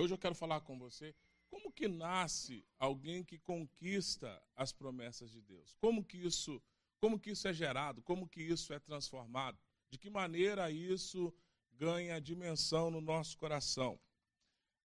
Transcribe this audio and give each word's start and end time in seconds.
Hoje 0.00 0.14
eu 0.14 0.18
quero 0.18 0.34
falar 0.34 0.60
com 0.60 0.78
você 0.78 1.12
como 1.50 1.72
que 1.72 1.88
nasce 1.88 2.64
alguém 2.78 3.24
que 3.24 3.36
conquista 3.36 4.40
as 4.54 4.72
promessas 4.72 5.28
de 5.28 5.40
Deus? 5.40 5.74
Como 5.80 6.04
que 6.04 6.18
isso, 6.18 6.62
como 7.00 7.18
que 7.18 7.30
isso 7.30 7.48
é 7.48 7.52
gerado? 7.52 8.00
Como 8.02 8.28
que 8.28 8.40
isso 8.40 8.72
é 8.72 8.78
transformado? 8.78 9.58
De 9.90 9.98
que 9.98 10.08
maneira 10.08 10.70
isso 10.70 11.34
ganha 11.72 12.20
dimensão 12.20 12.92
no 12.92 13.00
nosso 13.00 13.36
coração? 13.36 13.98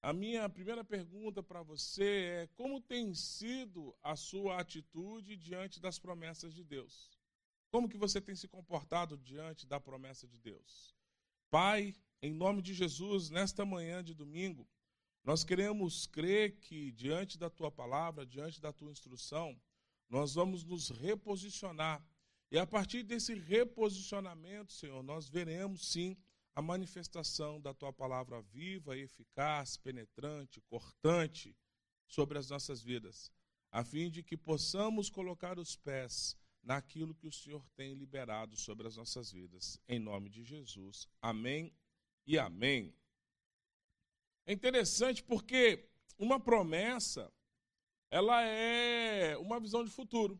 A 0.01 0.11
minha 0.11 0.49
primeira 0.49 0.83
pergunta 0.83 1.43
para 1.43 1.61
você 1.61 2.41
é: 2.41 2.47
como 2.55 2.81
tem 2.81 3.13
sido 3.13 3.95
a 4.01 4.15
sua 4.15 4.59
atitude 4.59 5.37
diante 5.37 5.79
das 5.79 5.99
promessas 5.99 6.55
de 6.55 6.63
Deus? 6.63 7.11
Como 7.69 7.87
que 7.87 7.97
você 7.97 8.19
tem 8.19 8.35
se 8.35 8.47
comportado 8.47 9.15
diante 9.15 9.67
da 9.67 9.79
promessa 9.79 10.27
de 10.27 10.39
Deus? 10.39 10.95
Pai, 11.51 11.93
em 12.19 12.33
nome 12.33 12.63
de 12.63 12.73
Jesus, 12.73 13.29
nesta 13.29 13.63
manhã 13.63 14.03
de 14.03 14.15
domingo, 14.15 14.67
nós 15.23 15.43
queremos 15.43 16.05
crer 16.05 16.59
que, 16.59 16.91
diante 16.91 17.37
da 17.37 17.49
tua 17.49 17.71
palavra, 17.71 18.25
diante 18.25 18.59
da 18.59 18.73
tua 18.73 18.91
instrução, 18.91 19.59
nós 20.09 20.33
vamos 20.33 20.63
nos 20.63 20.89
reposicionar. 20.89 22.05
E 22.51 22.57
a 22.57 22.67
partir 22.67 23.03
desse 23.03 23.33
reposicionamento, 23.33 24.73
Senhor, 24.73 25.01
nós 25.01 25.29
veremos 25.29 25.87
sim 25.87 26.17
a 26.55 26.61
manifestação 26.61 27.59
da 27.59 27.73
tua 27.73 27.91
palavra 27.91 28.41
viva, 28.41 28.97
eficaz, 28.97 29.77
penetrante, 29.77 30.61
cortante 30.61 31.55
sobre 32.07 32.37
as 32.37 32.49
nossas 32.49 32.83
vidas, 32.83 33.31
a 33.71 33.83
fim 33.83 34.09
de 34.09 34.21
que 34.21 34.37
possamos 34.37 35.09
colocar 35.09 35.57
os 35.57 35.75
pés 35.75 36.37
naquilo 36.61 37.15
que 37.15 37.27
o 37.27 37.31
Senhor 37.31 37.67
tem 37.75 37.93
liberado 37.93 38.55
sobre 38.55 38.87
as 38.87 38.97
nossas 38.97 39.31
vidas. 39.31 39.79
Em 39.87 39.99
nome 39.99 40.29
de 40.29 40.43
Jesus. 40.43 41.07
Amém 41.21 41.73
e 42.27 42.37
amém. 42.37 42.93
É 44.45 44.51
interessante 44.51 45.23
porque 45.23 45.87
uma 46.17 46.39
promessa, 46.39 47.31
ela 48.11 48.41
é 48.43 49.37
uma 49.37 49.59
visão 49.59 49.83
de 49.83 49.89
futuro. 49.89 50.39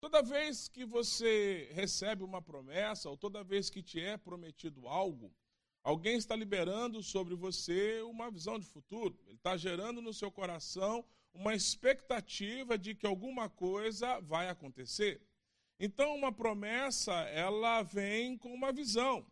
Toda 0.00 0.22
vez 0.22 0.68
que 0.68 0.84
você 0.84 1.68
recebe 1.72 2.22
uma 2.22 2.40
promessa, 2.40 3.10
ou 3.10 3.16
toda 3.16 3.44
vez 3.44 3.68
que 3.68 3.82
te 3.82 4.00
é 4.00 4.16
prometido 4.16 4.88
algo, 4.88 5.34
alguém 5.82 6.16
está 6.16 6.34
liberando 6.34 7.02
sobre 7.02 7.34
você 7.34 8.00
uma 8.02 8.30
visão 8.30 8.58
de 8.58 8.66
futuro. 8.66 9.18
Ele 9.26 9.36
está 9.36 9.56
gerando 9.56 10.00
no 10.00 10.14
seu 10.14 10.30
coração 10.30 11.04
uma 11.34 11.54
expectativa 11.54 12.78
de 12.78 12.94
que 12.94 13.06
alguma 13.06 13.48
coisa 13.50 14.20
vai 14.20 14.48
acontecer. 14.48 15.20
Então, 15.78 16.14
uma 16.14 16.32
promessa, 16.32 17.12
ela 17.30 17.82
vem 17.82 18.38
com 18.38 18.52
uma 18.52 18.72
visão. 18.72 19.26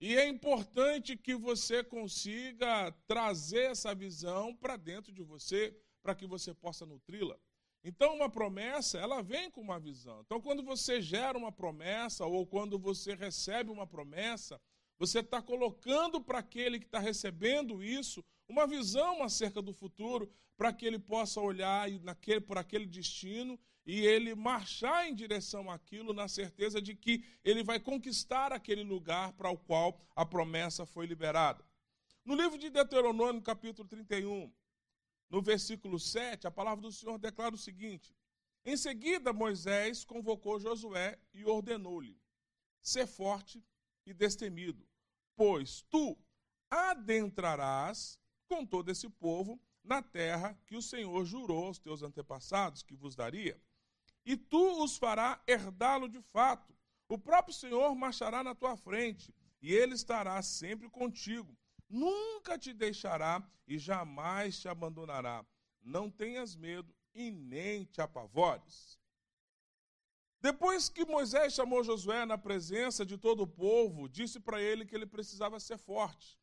E 0.00 0.16
é 0.16 0.28
importante 0.28 1.16
que 1.16 1.34
você 1.34 1.82
consiga 1.82 2.92
trazer 3.06 3.70
essa 3.70 3.94
visão 3.94 4.54
para 4.54 4.76
dentro 4.76 5.12
de 5.12 5.22
você, 5.22 5.76
para 6.02 6.14
que 6.14 6.26
você 6.26 6.54
possa 6.54 6.86
nutri-la. 6.86 7.36
Então, 7.82 8.14
uma 8.14 8.28
promessa, 8.28 8.98
ela 8.98 9.22
vem 9.22 9.50
com 9.50 9.60
uma 9.60 9.78
visão. 9.78 10.20
Então, 10.20 10.40
quando 10.40 10.62
você 10.62 11.00
gera 11.00 11.36
uma 11.36 11.50
promessa, 11.50 12.24
ou 12.26 12.46
quando 12.46 12.78
você 12.78 13.14
recebe 13.14 13.70
uma 13.70 13.86
promessa, 13.86 14.60
você 14.98 15.20
está 15.20 15.40
colocando 15.40 16.20
para 16.20 16.38
aquele 16.38 16.78
que 16.78 16.86
está 16.86 16.98
recebendo 16.98 17.82
isso 17.82 18.24
uma 18.48 18.66
visão 18.66 19.22
acerca 19.22 19.60
do 19.60 19.72
futuro, 19.72 20.32
para 20.56 20.72
que 20.72 20.86
ele 20.86 20.98
possa 20.98 21.40
olhar 21.40 21.88
naquele, 22.00 22.40
por 22.40 22.58
aquele 22.58 22.86
destino 22.86 23.58
e 23.86 24.00
ele 24.00 24.34
marchar 24.34 25.06
em 25.06 25.14
direção 25.14 25.70
àquilo 25.70 26.12
na 26.12 26.26
certeza 26.26 26.82
de 26.82 26.94
que 26.94 27.24
ele 27.44 27.62
vai 27.62 27.78
conquistar 27.78 28.52
aquele 28.52 28.82
lugar 28.82 29.32
para 29.34 29.50
o 29.50 29.56
qual 29.56 30.00
a 30.16 30.26
promessa 30.26 30.84
foi 30.84 31.06
liberada. 31.06 31.64
No 32.24 32.34
livro 32.34 32.58
de 32.58 32.68
Deuteronômio, 32.68 33.40
capítulo 33.40 33.88
31, 33.88 34.52
no 35.30 35.40
versículo 35.40 35.98
7, 35.98 36.46
a 36.46 36.50
palavra 36.50 36.82
do 36.82 36.92
Senhor 36.92 37.18
declara 37.18 37.54
o 37.54 37.58
seguinte: 37.58 38.14
Em 38.64 38.76
seguida, 38.76 39.32
Moisés 39.32 40.04
convocou 40.04 40.58
Josué 40.58 41.18
e 41.32 41.44
ordenou-lhe: 41.44 42.20
Ser 42.82 43.06
forte 43.06 43.64
e 44.04 44.12
destemido, 44.12 44.86
pois 45.36 45.82
tu 45.88 46.18
adentrarás 46.70 48.18
com 48.48 48.66
todo 48.66 48.90
esse 48.90 49.08
povo 49.08 49.60
na 49.84 50.02
terra 50.02 50.58
que 50.66 50.76
o 50.76 50.82
Senhor 50.82 51.24
jurou 51.24 51.66
aos 51.66 51.78
teus 51.78 52.02
antepassados 52.02 52.82
que 52.82 52.96
vos 52.96 53.14
daria 53.14 53.60
e 54.28 54.36
tu 54.36 54.84
os 54.84 54.98
fará 54.98 55.42
herdá-lo 55.46 56.06
de 56.06 56.20
fato. 56.20 56.74
O 57.08 57.16
próprio 57.16 57.54
Senhor 57.54 57.94
marchará 57.94 58.44
na 58.44 58.54
tua 58.54 58.76
frente, 58.76 59.34
e 59.62 59.72
ele 59.72 59.94
estará 59.94 60.42
sempre 60.42 60.90
contigo. 60.90 61.56
Nunca 61.88 62.58
te 62.58 62.74
deixará 62.74 63.42
e 63.66 63.78
jamais 63.78 64.60
te 64.60 64.68
abandonará. 64.68 65.42
Não 65.82 66.10
tenhas 66.10 66.54
medo 66.54 66.94
e 67.14 67.30
nem 67.30 67.86
te 67.86 68.02
apavores. 68.02 68.98
Depois 70.42 70.90
que 70.90 71.06
Moisés 71.06 71.54
chamou 71.54 71.82
Josué 71.82 72.26
na 72.26 72.36
presença 72.36 73.06
de 73.06 73.16
todo 73.16 73.44
o 73.44 73.46
povo, 73.46 74.10
disse 74.10 74.38
para 74.38 74.60
ele 74.60 74.84
que 74.84 74.94
ele 74.94 75.06
precisava 75.06 75.58
ser 75.58 75.78
forte. 75.78 76.38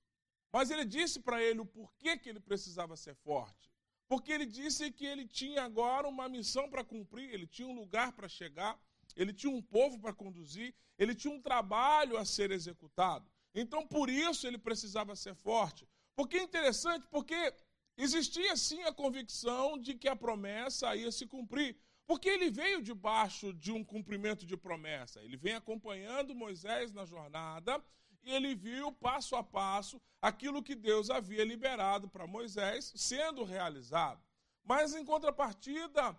Mas 0.55 0.71
ele 0.71 0.85
disse 0.85 1.19
para 1.19 1.43
ele 1.43 1.59
o 1.59 1.65
porquê 1.65 2.15
que 2.17 2.29
ele 2.29 2.39
precisava 2.39 2.95
ser 2.95 3.13
forte. 3.13 3.69
Porque 4.07 4.31
ele 4.31 4.45
disse 4.45 4.89
que 4.89 5.05
ele 5.05 5.27
tinha 5.27 5.63
agora 5.63 6.07
uma 6.07 6.29
missão 6.29 6.69
para 6.69 6.81
cumprir, 6.81 7.29
ele 7.29 7.45
tinha 7.45 7.67
um 7.67 7.75
lugar 7.75 8.13
para 8.13 8.29
chegar, 8.29 8.79
ele 9.17 9.33
tinha 9.33 9.51
um 9.51 9.61
povo 9.61 9.99
para 9.99 10.13
conduzir, 10.13 10.73
ele 10.97 11.13
tinha 11.13 11.33
um 11.33 11.41
trabalho 11.41 12.15
a 12.15 12.23
ser 12.23 12.51
executado. 12.51 13.29
Então, 13.53 13.85
por 13.85 14.09
isso, 14.09 14.47
ele 14.47 14.57
precisava 14.57 15.13
ser 15.13 15.35
forte. 15.35 15.85
Porque 16.15 16.37
é 16.37 16.43
interessante, 16.43 17.05
porque 17.11 17.53
existia 17.97 18.55
sim 18.55 18.81
a 18.83 18.93
convicção 18.93 19.77
de 19.77 19.93
que 19.93 20.07
a 20.07 20.15
promessa 20.15 20.95
ia 20.95 21.11
se 21.11 21.27
cumprir. 21.27 21.75
Porque 22.07 22.29
ele 22.29 22.49
veio 22.49 22.81
debaixo 22.81 23.51
de 23.51 23.73
um 23.73 23.83
cumprimento 23.83 24.45
de 24.45 24.55
promessa. 24.55 25.21
Ele 25.21 25.35
vem 25.35 25.55
acompanhando 25.55 26.33
Moisés 26.33 26.93
na 26.93 27.03
jornada 27.03 27.83
e 28.25 28.31
ele 28.33 28.55
viu 28.55 28.91
passo 28.91 29.35
a 29.35 29.43
passo 29.43 30.01
aquilo 30.21 30.63
que 30.63 30.75
Deus 30.75 31.09
havia 31.09 31.45
liberado 31.45 32.09
para 32.09 32.25
Moisés 32.25 32.91
sendo 32.95 33.43
realizado. 33.43 34.21
Mas 34.63 34.95
em 34.95 35.05
contrapartida, 35.05 36.17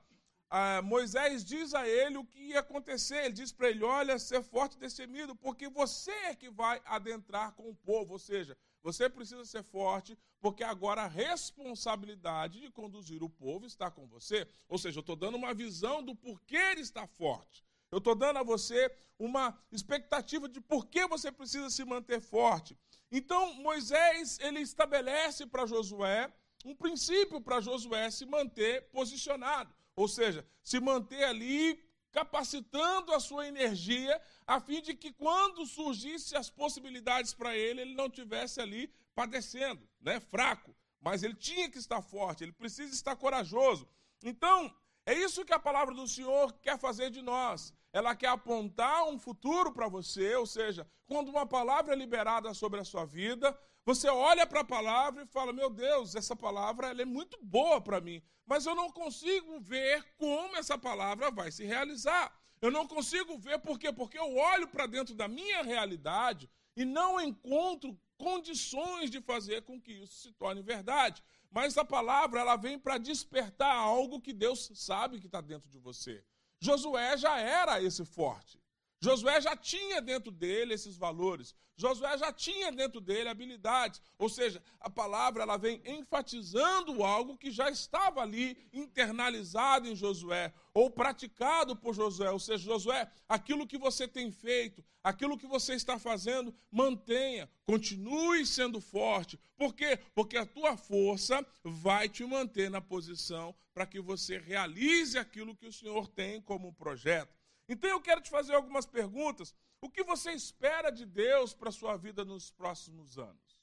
ah, 0.48 0.80
Moisés 0.80 1.44
diz 1.44 1.74
a 1.74 1.86
ele 1.88 2.16
o 2.16 2.24
que 2.24 2.38
ia 2.38 2.60
acontecer. 2.60 3.24
Ele 3.24 3.34
diz 3.34 3.52
para 3.52 3.68
ele: 3.68 3.82
Olha, 3.82 4.18
ser 4.18 4.42
forte 4.42 4.76
e 4.76 4.78
destemido, 4.78 5.34
porque 5.34 5.68
você 5.68 6.12
é 6.12 6.34
que 6.34 6.48
vai 6.48 6.80
adentrar 6.84 7.52
com 7.52 7.68
o 7.68 7.74
povo. 7.74 8.12
Ou 8.12 8.18
seja, 8.18 8.56
você 8.80 9.10
precisa 9.10 9.44
ser 9.44 9.64
forte, 9.64 10.16
porque 10.40 10.62
agora 10.62 11.02
a 11.02 11.08
responsabilidade 11.08 12.60
de 12.60 12.70
conduzir 12.70 13.20
o 13.24 13.28
povo 13.28 13.66
está 13.66 13.90
com 13.90 14.06
você. 14.06 14.48
Ou 14.68 14.78
seja, 14.78 14.98
eu 14.98 15.00
estou 15.00 15.16
dando 15.16 15.36
uma 15.36 15.52
visão 15.52 16.00
do 16.04 16.14
porquê 16.14 16.56
ele 16.56 16.82
está 16.82 17.04
forte. 17.04 17.65
Eu 17.90 17.98
estou 17.98 18.14
dando 18.14 18.38
a 18.38 18.42
você 18.42 18.90
uma 19.18 19.58
expectativa 19.72 20.48
de 20.48 20.60
por 20.60 20.86
que 20.86 21.06
você 21.06 21.32
precisa 21.32 21.70
se 21.70 21.84
manter 21.84 22.20
forte. 22.20 22.76
Então, 23.10 23.54
Moisés, 23.54 24.38
ele 24.40 24.60
estabelece 24.60 25.46
para 25.46 25.66
Josué 25.66 26.32
um 26.64 26.74
princípio 26.74 27.40
para 27.40 27.60
Josué 27.60 28.10
se 28.10 28.26
manter 28.26 28.90
posicionado, 28.90 29.72
ou 29.94 30.08
seja, 30.08 30.44
se 30.64 30.80
manter 30.80 31.22
ali 31.24 31.80
capacitando 32.10 33.12
a 33.12 33.20
sua 33.20 33.46
energia, 33.46 34.20
a 34.46 34.58
fim 34.58 34.80
de 34.80 34.94
que 34.94 35.12
quando 35.12 35.66
surgissem 35.66 36.36
as 36.36 36.50
possibilidades 36.50 37.34
para 37.34 37.56
ele, 37.56 37.82
ele 37.82 37.94
não 37.94 38.08
tivesse 38.08 38.60
ali 38.60 38.92
padecendo, 39.14 39.88
né, 40.00 40.18
fraco, 40.18 40.74
mas 41.00 41.22
ele 41.22 41.34
tinha 41.34 41.70
que 41.70 41.78
estar 41.78 42.02
forte, 42.02 42.42
ele 42.42 42.52
precisa 42.52 42.92
estar 42.92 43.14
corajoso. 43.16 43.88
Então, 44.22 44.74
é 45.06 45.14
isso 45.14 45.44
que 45.44 45.54
a 45.54 45.58
palavra 45.58 45.94
do 45.94 46.06
Senhor 46.06 46.52
quer 46.54 46.76
fazer 46.78 47.10
de 47.10 47.22
nós. 47.22 47.72
Ela 47.92 48.14
quer 48.14 48.28
apontar 48.28 49.04
um 49.08 49.18
futuro 49.18 49.72
para 49.72 49.88
você, 49.88 50.34
ou 50.34 50.44
seja, 50.44 50.86
quando 51.06 51.28
uma 51.28 51.46
palavra 51.46 51.94
é 51.94 51.96
liberada 51.96 52.52
sobre 52.52 52.80
a 52.80 52.84
sua 52.84 53.04
vida, 53.06 53.56
você 53.84 54.08
olha 54.08 54.44
para 54.44 54.62
a 54.62 54.64
palavra 54.64 55.22
e 55.22 55.26
fala: 55.28 55.52
Meu 55.52 55.70
Deus, 55.70 56.16
essa 56.16 56.34
palavra 56.34 56.88
é 56.88 57.04
muito 57.04 57.38
boa 57.40 57.80
para 57.80 58.00
mim, 58.00 58.20
mas 58.44 58.66
eu 58.66 58.74
não 58.74 58.90
consigo 58.90 59.60
ver 59.60 60.04
como 60.18 60.56
essa 60.56 60.76
palavra 60.76 61.30
vai 61.30 61.52
se 61.52 61.64
realizar. 61.64 62.36
Eu 62.60 62.72
não 62.72 62.84
consigo 62.84 63.38
ver 63.38 63.60
por 63.60 63.78
quê? 63.78 63.92
Porque 63.92 64.18
eu 64.18 64.36
olho 64.36 64.66
para 64.66 64.86
dentro 64.86 65.14
da 65.14 65.28
minha 65.28 65.62
realidade 65.62 66.50
e 66.74 66.84
não 66.84 67.20
encontro 67.20 67.96
condições 68.18 69.08
de 69.10 69.20
fazer 69.20 69.62
com 69.62 69.80
que 69.80 69.92
isso 69.92 70.14
se 70.14 70.32
torne 70.32 70.62
verdade. 70.62 71.22
Mas 71.50 71.76
a 71.78 71.84
palavra 71.84 72.40
ela 72.40 72.56
vem 72.56 72.78
para 72.78 72.98
despertar 72.98 73.74
algo 73.74 74.20
que 74.20 74.32
Deus 74.32 74.70
sabe 74.74 75.20
que 75.20 75.26
está 75.26 75.40
dentro 75.40 75.70
de 75.70 75.78
você. 75.78 76.24
Josué 76.60 77.16
já 77.16 77.38
era 77.38 77.82
esse 77.82 78.04
forte. 78.04 78.60
Josué 79.06 79.40
já 79.40 79.56
tinha 79.56 80.02
dentro 80.02 80.32
dele 80.32 80.74
esses 80.74 80.96
valores. 80.96 81.54
Josué 81.76 82.18
já 82.18 82.32
tinha 82.32 82.72
dentro 82.72 83.00
dele 83.00 83.28
habilidades. 83.28 84.02
Ou 84.18 84.28
seja, 84.28 84.60
a 84.80 84.90
palavra 84.90 85.44
ela 85.44 85.56
vem 85.56 85.80
enfatizando 85.86 87.04
algo 87.04 87.38
que 87.38 87.52
já 87.52 87.70
estava 87.70 88.20
ali 88.20 88.68
internalizado 88.72 89.86
em 89.86 89.94
Josué, 89.94 90.52
ou 90.74 90.90
praticado 90.90 91.76
por 91.76 91.94
Josué. 91.94 92.32
Ou 92.32 92.40
seja, 92.40 92.64
Josué, 92.64 93.08
aquilo 93.28 93.64
que 93.64 93.78
você 93.78 94.08
tem 94.08 94.32
feito, 94.32 94.84
aquilo 95.04 95.38
que 95.38 95.46
você 95.46 95.74
está 95.74 96.00
fazendo, 96.00 96.52
mantenha, 96.68 97.48
continue 97.64 98.44
sendo 98.44 98.80
forte. 98.80 99.38
Por 99.56 99.72
quê? 99.72 100.00
Porque 100.16 100.36
a 100.36 100.44
tua 100.44 100.76
força 100.76 101.46
vai 101.62 102.08
te 102.08 102.24
manter 102.24 102.68
na 102.68 102.80
posição 102.80 103.54
para 103.72 103.86
que 103.86 104.00
você 104.00 104.36
realize 104.36 105.16
aquilo 105.16 105.54
que 105.54 105.68
o 105.68 105.72
Senhor 105.72 106.08
tem 106.08 106.40
como 106.40 106.74
projeto. 106.74 107.35
Então 107.68 107.90
eu 107.90 108.00
quero 108.00 108.20
te 108.20 108.30
fazer 108.30 108.54
algumas 108.54 108.86
perguntas. 108.86 109.54
O 109.80 109.90
que 109.90 110.02
você 110.04 110.32
espera 110.32 110.90
de 110.90 111.04
Deus 111.04 111.54
para 111.54 111.68
a 111.68 111.72
sua 111.72 111.96
vida 111.96 112.24
nos 112.24 112.50
próximos 112.50 113.18
anos? 113.18 113.60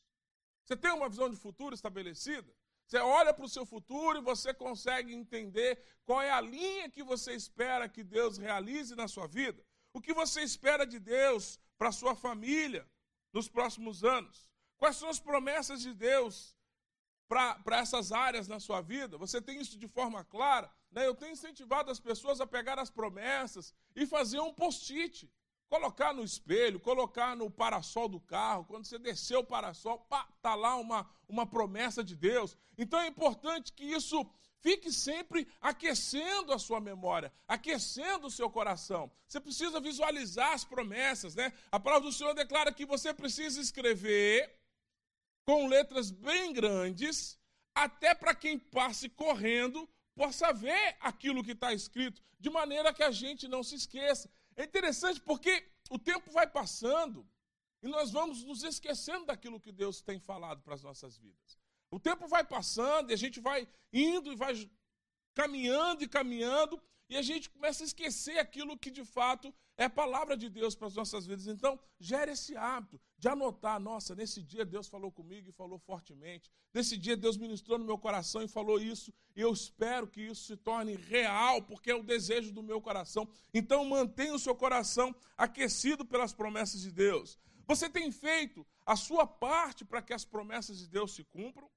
Você 0.63 0.75
tem 0.75 0.91
uma 0.91 1.09
visão 1.09 1.29
de 1.29 1.35
futuro 1.35 1.73
estabelecida? 1.73 2.53
Você 2.85 2.97
olha 2.97 3.33
para 3.33 3.45
o 3.45 3.49
seu 3.49 3.65
futuro 3.65 4.17
e 4.17 4.21
você 4.21 4.53
consegue 4.53 5.13
entender 5.13 5.81
qual 6.05 6.21
é 6.21 6.31
a 6.31 6.41
linha 6.41 6.89
que 6.89 7.03
você 7.03 7.33
espera 7.33 7.89
que 7.89 8.03
Deus 8.03 8.37
realize 8.37 8.95
na 8.95 9.07
sua 9.07 9.27
vida? 9.27 9.65
O 9.93 10.01
que 10.01 10.13
você 10.13 10.41
espera 10.41 10.85
de 10.85 10.99
Deus 10.99 11.59
para 11.77 11.89
a 11.89 11.93
sua 11.93 12.15
família 12.15 12.87
nos 13.31 13.47
próximos 13.47 14.03
anos? 14.03 14.51
Quais 14.77 14.97
são 14.97 15.09
as 15.09 15.19
promessas 15.19 15.81
de 15.81 15.93
Deus 15.93 16.55
para 17.33 17.79
essas 17.79 18.11
áreas 18.11 18.47
na 18.47 18.59
sua 18.59 18.81
vida? 18.81 19.17
Você 19.17 19.41
tem 19.41 19.59
isso 19.59 19.77
de 19.77 19.87
forma 19.87 20.23
clara? 20.23 20.69
Né? 20.91 21.07
Eu 21.07 21.15
tenho 21.15 21.31
incentivado 21.31 21.89
as 21.89 21.99
pessoas 21.99 22.39
a 22.39 22.45
pegar 22.45 22.77
as 22.79 22.89
promessas 22.89 23.73
e 23.95 24.05
fazer 24.05 24.39
um 24.39 24.53
post-it. 24.53 25.29
Colocar 25.67 26.13
no 26.13 26.23
espelho, 26.23 26.79
colocar 26.79 27.35
no 27.35 27.49
parasol 27.49 28.07
do 28.07 28.19
carro. 28.19 28.65
Quando 28.65 28.85
você 28.85 28.99
descer 28.99 29.37
o 29.37 29.43
parasol, 29.43 30.05
está 30.37 30.53
lá 30.53 30.75
uma, 30.75 31.09
uma 31.27 31.47
promessa 31.47 32.03
de 32.03 32.15
Deus. 32.15 32.55
Então 32.77 32.99
é 32.99 33.07
importante 33.07 33.73
que 33.73 33.83
isso 33.83 34.23
fique 34.61 34.91
sempre 34.91 35.47
aquecendo 35.59 36.53
a 36.53 36.59
sua 36.59 36.79
memória, 36.79 37.33
aquecendo 37.47 38.27
o 38.27 38.31
seu 38.31 38.49
coração. 38.49 39.11
Você 39.27 39.39
precisa 39.39 39.79
visualizar 39.79 40.53
as 40.53 40.63
promessas, 40.63 41.33
né? 41.35 41.51
A 41.71 41.79
palavra 41.79 42.07
do 42.07 42.13
Senhor 42.13 42.33
declara 42.33 42.71
que 42.71 42.85
você 42.85 43.13
precisa 43.13 43.59
escrever 43.59 44.62
com 45.45 45.67
letras 45.67 46.11
bem 46.11 46.53
grandes, 46.53 47.39
até 47.75 48.13
para 48.13 48.35
quem 48.35 48.57
passe 48.57 49.09
correndo 49.09 49.89
possa 50.15 50.53
ver 50.53 50.95
aquilo 50.99 51.43
que 51.43 51.51
está 51.51 51.73
escrito, 51.73 52.21
de 52.39 52.49
maneira 52.49 52.93
que 52.93 53.03
a 53.03 53.11
gente 53.11 53.47
não 53.47 53.63
se 53.63 53.75
esqueça. 53.75 54.29
É 54.55 54.63
interessante 54.63 55.19
porque 55.19 55.67
o 55.89 55.97
tempo 55.97 56.31
vai 56.31 56.47
passando 56.47 57.27
e 57.81 57.87
nós 57.87 58.11
vamos 58.11 58.43
nos 58.43 58.63
esquecendo 58.63 59.25
daquilo 59.25 59.59
que 59.59 59.71
Deus 59.71 60.01
tem 60.01 60.19
falado 60.19 60.61
para 60.61 60.75
as 60.75 60.83
nossas 60.83 61.17
vidas. 61.17 61.57
O 61.89 61.99
tempo 61.99 62.27
vai 62.27 62.43
passando 62.43 63.09
e 63.09 63.13
a 63.13 63.17
gente 63.17 63.39
vai 63.39 63.67
indo 63.91 64.31
e 64.31 64.35
vai 64.35 64.53
caminhando 65.33 66.03
e 66.03 66.07
caminhando 66.07 66.81
e 67.09 67.17
a 67.17 67.21
gente 67.21 67.49
começa 67.49 67.83
a 67.83 67.85
esquecer 67.85 68.37
aquilo 68.39 68.77
que 68.77 68.89
de 68.89 69.03
fato 69.03 69.53
é 69.77 69.89
palavra 69.89 70.37
de 70.37 70.49
Deus 70.49 70.75
para 70.75 70.87
as 70.87 70.95
nossas 70.95 71.25
vidas. 71.25 71.47
Então, 71.47 71.79
gere 71.99 72.31
esse 72.31 72.55
hábito 72.55 72.99
de 73.17 73.27
anotar: 73.27 73.79
nossa, 73.79 74.15
nesse 74.15 74.41
dia 74.41 74.63
Deus 74.63 74.87
falou 74.87 75.11
comigo 75.11 75.49
e 75.49 75.51
falou 75.51 75.79
fortemente. 75.79 76.51
Nesse 76.73 76.97
dia 76.97 77.17
Deus 77.17 77.37
ministrou 77.37 77.79
no 77.79 77.85
meu 77.85 77.97
coração 77.97 78.41
e 78.43 78.47
falou 78.47 78.79
isso. 78.79 79.11
E 79.35 79.41
eu 79.41 79.51
espero 79.51 80.07
que 80.07 80.21
isso 80.21 80.43
se 80.43 80.57
torne 80.57 80.95
real, 80.95 81.61
porque 81.61 81.89
é 81.89 81.95
o 81.95 82.03
desejo 82.03 82.51
do 82.51 82.61
meu 82.61 82.79
coração. 82.81 83.27
Então, 83.53 83.83
mantenha 83.85 84.33
o 84.33 84.39
seu 84.39 84.55
coração 84.55 85.15
aquecido 85.35 86.05
pelas 86.05 86.33
promessas 86.33 86.81
de 86.81 86.91
Deus. 86.91 87.37
Você 87.65 87.89
tem 87.89 88.11
feito 88.11 88.65
a 88.85 88.95
sua 88.95 89.25
parte 89.25 89.83
para 89.85 90.01
que 90.01 90.13
as 90.13 90.25
promessas 90.25 90.77
de 90.77 90.87
Deus 90.87 91.15
se 91.15 91.23
cumpram? 91.23 91.69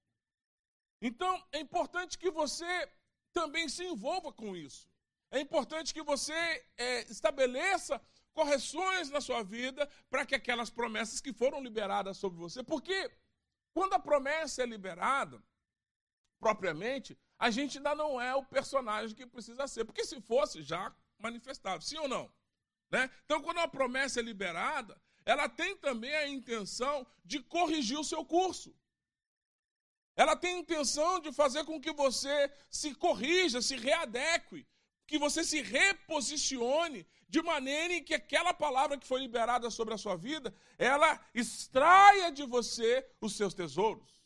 Então, 1.00 1.42
é 1.52 1.60
importante 1.60 2.19
que 2.19 2.31
você 2.31 2.90
também 3.32 3.69
se 3.69 3.84
envolva 3.84 4.32
com 4.32 4.56
isso. 4.56 4.88
É 5.31 5.40
importante 5.40 5.93
que 5.93 6.02
você 6.02 6.32
é, 6.76 7.02
estabeleça 7.11 8.00
correções 8.32 9.11
na 9.11 9.20
sua 9.20 9.43
vida 9.43 9.88
para 10.11 10.26
que 10.26 10.34
aquelas 10.34 10.70
promessas 10.70 11.20
que 11.20 11.32
foram 11.32 11.62
liberadas 11.62 12.19
sobre 12.19 12.38
você. 12.38 12.62
Porque 12.62 13.11
quando 13.73 13.94
a 13.94 13.99
promessa 13.99 14.62
é 14.62 14.67
liberada, 14.67 15.43
propriamente, 16.38 17.19
a 17.38 17.50
gente 17.50 17.78
ainda 17.78 17.94
não 17.94 18.20
é 18.20 18.34
o 18.34 18.44
personagem 18.44 19.17
que 19.17 19.26
precisa 19.26 19.67
ser. 19.67 19.84
Porque 19.84 20.05
se 20.05 20.20
fosse, 20.20 20.62
já 20.62 20.94
manifestado. 21.19 21.82
Sim 21.82 21.99
ou 21.99 22.08
não? 22.08 22.32
Né? 22.90 23.11
Então, 23.25 23.43
quando 23.43 23.58
a 23.58 23.69
promessa 23.69 24.20
é 24.20 24.23
liberada, 24.23 25.00
ela 25.25 25.49
tem 25.49 25.76
também 25.76 26.14
a 26.14 26.28
intenção 26.28 27.06
de 27.25 27.40
corrigir 27.40 27.99
o 27.99 28.05
seu 28.05 28.25
curso. 28.25 28.75
Ela 30.14 30.37
tem 30.37 30.56
a 30.56 30.58
intenção 30.58 31.20
de 31.20 31.32
fazer 31.32 31.64
com 31.64 31.81
que 31.81 31.93
você 31.93 32.50
se 32.70 32.94
corrija, 32.94 33.61
se 33.61 33.76
readeque 33.76 34.67
que 35.06 35.18
você 35.18 35.44
se 35.44 35.62
reposicione 35.62 37.06
de 37.28 37.42
maneira 37.42 37.94
em 37.94 38.02
que 38.02 38.14
aquela 38.14 38.54
palavra 38.54 38.98
que 38.98 39.06
foi 39.06 39.20
liberada 39.20 39.70
sobre 39.70 39.94
a 39.94 39.98
sua 39.98 40.16
vida, 40.16 40.54
ela 40.78 41.20
extraia 41.34 42.30
de 42.30 42.44
você 42.44 43.06
os 43.20 43.36
seus 43.36 43.54
tesouros. 43.54 44.16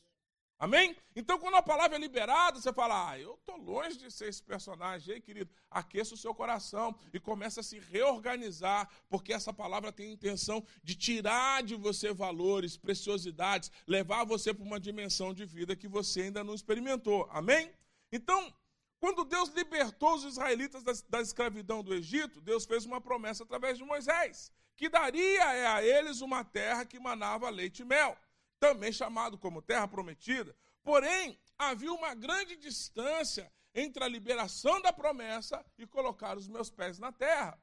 Amém? 0.58 0.94
Então, 1.16 1.38
quando 1.38 1.54
a 1.54 1.62
palavra 1.62 1.96
é 1.96 1.98
liberada, 1.98 2.60
você 2.60 2.70
fala: 2.70 3.10
Ah, 3.10 3.18
eu 3.18 3.32
estou 3.32 3.56
longe 3.56 3.96
de 3.96 4.10
ser 4.10 4.28
esse 4.28 4.42
personagem 4.42 5.14
aí, 5.14 5.20
querido. 5.20 5.50
Aqueça 5.70 6.12
o 6.12 6.18
seu 6.18 6.34
coração 6.34 6.94
e 7.14 7.18
começa 7.18 7.60
a 7.60 7.62
se 7.62 7.78
reorganizar, 7.78 8.86
porque 9.08 9.32
essa 9.32 9.54
palavra 9.54 9.90
tem 9.90 10.10
a 10.10 10.12
intenção 10.12 10.62
de 10.84 10.94
tirar 10.94 11.62
de 11.62 11.74
você 11.74 12.12
valores, 12.12 12.76
preciosidades, 12.76 13.72
levar 13.86 14.24
você 14.24 14.52
para 14.52 14.62
uma 14.62 14.78
dimensão 14.78 15.32
de 15.32 15.46
vida 15.46 15.74
que 15.74 15.88
você 15.88 16.24
ainda 16.24 16.44
não 16.44 16.54
experimentou. 16.54 17.26
Amém? 17.30 17.72
Então, 18.12 18.52
quando 19.00 19.24
Deus 19.24 19.48
libertou 19.48 20.14
os 20.14 20.24
israelitas 20.24 20.82
da, 20.82 20.92
da 21.08 21.20
escravidão 21.22 21.82
do 21.82 21.94
Egito, 21.94 22.38
Deus 22.40 22.66
fez 22.66 22.84
uma 22.84 23.00
promessa 23.00 23.42
através 23.42 23.78
de 23.78 23.84
Moisés, 23.84 24.52
que 24.76 24.90
daria 24.90 25.74
a 25.74 25.82
eles 25.82 26.20
uma 26.20 26.44
terra 26.44 26.84
que 26.84 27.00
manava 27.00 27.48
leite 27.48 27.80
e 27.80 27.84
mel, 27.84 28.16
também 28.60 28.92
chamado 28.92 29.38
como 29.38 29.62
terra 29.62 29.88
prometida. 29.88 30.54
Porém, 30.82 31.38
havia 31.58 31.90
uma 31.90 32.14
grande 32.14 32.56
distância 32.56 33.50
entre 33.74 34.04
a 34.04 34.08
liberação 34.08 34.82
da 34.82 34.92
promessa 34.92 35.64
e 35.78 35.86
colocar 35.86 36.36
os 36.36 36.46
meus 36.46 36.70
pés 36.70 36.98
na 36.98 37.10
terra. 37.10 37.58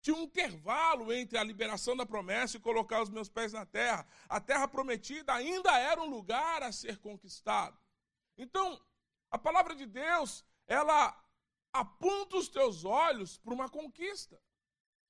Tinha 0.00 0.16
um 0.16 0.22
intervalo 0.22 1.12
entre 1.12 1.36
a 1.38 1.42
liberação 1.42 1.96
da 1.96 2.06
promessa 2.06 2.56
e 2.56 2.60
colocar 2.60 3.02
os 3.02 3.10
meus 3.10 3.28
pés 3.28 3.52
na 3.52 3.66
terra. 3.66 4.06
A 4.28 4.40
terra 4.40 4.68
prometida 4.68 5.34
ainda 5.34 5.76
era 5.76 6.00
um 6.00 6.08
lugar 6.08 6.62
a 6.62 6.70
ser 6.70 6.98
conquistado. 6.98 7.76
Então, 8.38 8.80
a 9.36 9.38
palavra 9.38 9.74
de 9.80 9.84
Deus, 9.84 10.30
ela 10.66 11.00
aponta 11.70 12.38
os 12.38 12.48
teus 12.48 12.76
olhos 12.86 13.36
para 13.36 13.52
uma 13.52 13.68
conquista. 13.68 14.36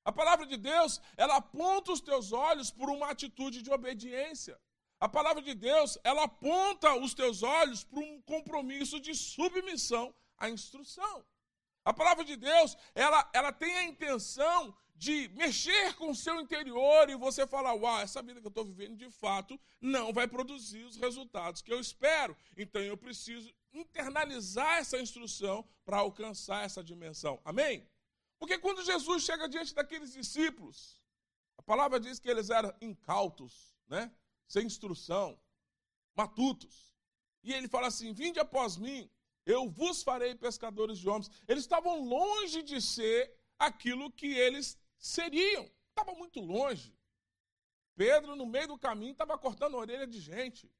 A 0.05 0.13
palavra 0.21 0.45
de 0.53 0.57
Deus, 0.57 1.01
ela 1.17 1.37
aponta 1.37 1.93
os 1.93 2.01
teus 2.01 2.33
olhos 2.33 2.69
por 2.79 2.89
uma 2.91 3.09
atitude 3.11 3.63
de 3.63 3.71
obediência. 3.71 4.61
A 4.99 5.09
palavra 5.09 5.43
de 5.49 5.55
Deus, 5.55 5.97
ela 6.03 6.25
aponta 6.25 6.97
os 6.97 7.15
teus 7.15 7.45
olhos 7.45 7.85
para 7.85 8.01
um 8.01 8.21
compromisso 8.23 8.99
de 8.99 9.15
submissão 9.15 10.13
à 10.37 10.51
instrução. 10.51 11.25
A 11.85 11.93
palavra 11.93 12.25
de 12.25 12.37
Deus, 12.37 12.77
ela, 12.97 13.31
ela 13.33 13.53
tem 13.53 13.77
a 13.77 13.85
intenção 13.85 14.77
de 14.97 15.29
mexer 15.35 15.95
com 15.95 16.11
o 16.11 16.15
seu 16.17 16.41
interior 16.41 17.09
e 17.09 17.15
você 17.15 17.47
falar: 17.47 17.75
Uau, 17.75 18.01
essa 18.01 18.23
vida 18.23 18.41
que 18.41 18.47
eu 18.47 18.55
estou 18.55 18.65
vivendo 18.65 18.97
de 18.97 19.11
fato 19.11 19.61
não 19.81 20.13
vai 20.13 20.27
produzir 20.27 20.83
os 20.85 20.97
resultados 20.97 21.63
que 21.63 21.73
eu 21.73 21.79
espero. 21.79 22.37
Então 22.57 22.81
eu 22.83 22.97
preciso 22.97 23.55
internalizar 23.81 24.79
essa 24.79 24.99
instrução 24.99 25.67
para 25.85 25.99
alcançar 25.99 26.65
essa 26.65 26.83
dimensão. 26.83 27.41
Amém? 27.45 27.89
Porque 28.39 28.59
quando 28.59 28.85
Jesus 28.85 29.23
chega 29.23 29.49
diante 29.49 29.75
daqueles 29.75 30.13
discípulos, 30.13 31.01
a 31.57 31.63
palavra 31.63 31.99
diz 31.99 32.19
que 32.19 32.29
eles 32.29 32.51
eram 32.51 32.75
incautos, 32.81 33.75
né? 33.89 34.13
sem 34.47 34.67
instrução, 34.67 35.39
matutos. 36.15 36.95
E 37.43 37.53
ele 37.53 37.69
fala 37.69 37.89
assim: 37.89 38.13
Vinde 38.13 38.39
após 38.39 38.77
mim, 38.77 39.11
eu 39.45 39.69
vos 39.69 40.03
farei 40.03 40.35
pescadores 40.35 40.99
de 40.99 41.09
homens. 41.09 41.31
Eles 41.47 41.65
estavam 41.65 42.05
longe 42.05 42.63
de 42.63 42.81
ser 42.81 43.33
aquilo 43.59 44.11
que 44.11 44.27
eles 44.27 44.79
seriam. 44.99 45.71
Estava 45.91 46.13
muito 46.17 46.41
longe. 46.41 46.95
Pedro, 47.95 48.37
no 48.37 48.45
meio 48.45 48.69
do 48.69 48.79
caminho, 48.79 49.13
estava 49.13 49.39
cortando 49.39 49.77
a 49.77 49.79
orelha 49.79 50.07
de 50.07 50.21
gente. 50.21 50.71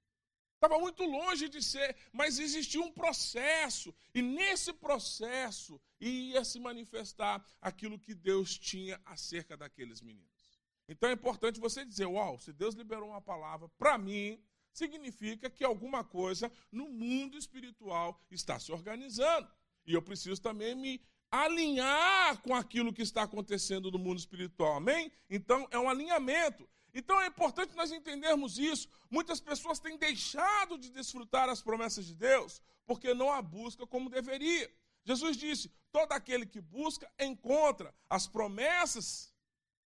Estava 0.57 0.79
muito 0.79 1.05
longe 1.05 1.51
de 1.51 1.63
ser, 1.63 1.95
mas 2.13 2.39
existia 2.39 2.81
um 2.81 2.91
processo, 2.91 3.95
e 4.15 4.23
nesse 4.23 4.73
processo 4.73 5.79
ia 6.01 6.43
se 6.45 6.59
manifestar 6.59 7.45
aquilo 7.61 7.99
que 7.99 8.15
Deus 8.15 8.59
tinha 8.59 8.99
acerca 9.05 9.55
daqueles 9.55 10.01
meninos. 10.01 10.59
Então 10.89 11.11
é 11.11 11.13
importante 11.13 11.61
você 11.61 11.85
dizer: 11.85 12.07
Uau, 12.07 12.39
se 12.39 12.55
Deus 12.55 12.75
liberou 12.75 13.11
uma 13.11 13.21
palavra 13.21 13.69
para 13.77 13.99
mim, 13.99 14.43
significa 14.73 15.51
que 15.51 15.63
alguma 15.63 16.03
coisa 16.03 16.51
no 16.73 16.89
mundo 16.89 17.37
espiritual 17.37 18.19
está 18.31 18.59
se 18.59 18.73
organizando. 18.73 19.49
E 19.87 19.93
eu 19.93 20.01
preciso 20.01 20.41
também 20.41 20.75
me 20.75 21.03
alinhar 21.31 22.41
com 22.41 22.55
aquilo 22.55 22.93
que 22.93 23.03
está 23.03 23.23
acontecendo 23.23 23.91
no 23.91 23.99
mundo 23.99 24.19
espiritual. 24.19 24.77
Amém? 24.77 25.13
Então, 25.29 25.69
é 25.71 25.79
um 25.79 25.89
alinhamento. 25.89 26.69
Então 26.99 27.21
é 27.21 27.27
importante 27.27 27.77
nós 27.77 27.93
entendermos 27.93 28.59
isso. 28.59 28.89
Muitas 29.11 29.39
pessoas 29.39 29.79
têm 29.79 29.99
deixado 29.99 30.79
de 30.79 30.89
desfrutar 30.91 31.47
as 31.51 31.61
promessas 31.61 32.07
de 32.07 32.15
Deus 32.15 32.63
porque 32.87 33.13
não 33.13 33.31
a 33.31 33.43
busca 33.43 33.87
como 33.87 34.09
deveria. 34.09 34.75
Jesus 35.05 35.37
disse: 35.37 35.71
todo 35.93 36.13
aquele 36.13 36.47
que 36.47 36.61
busca, 36.61 37.07
encontra. 37.21 37.95
As 38.09 38.27
promessas 38.27 39.35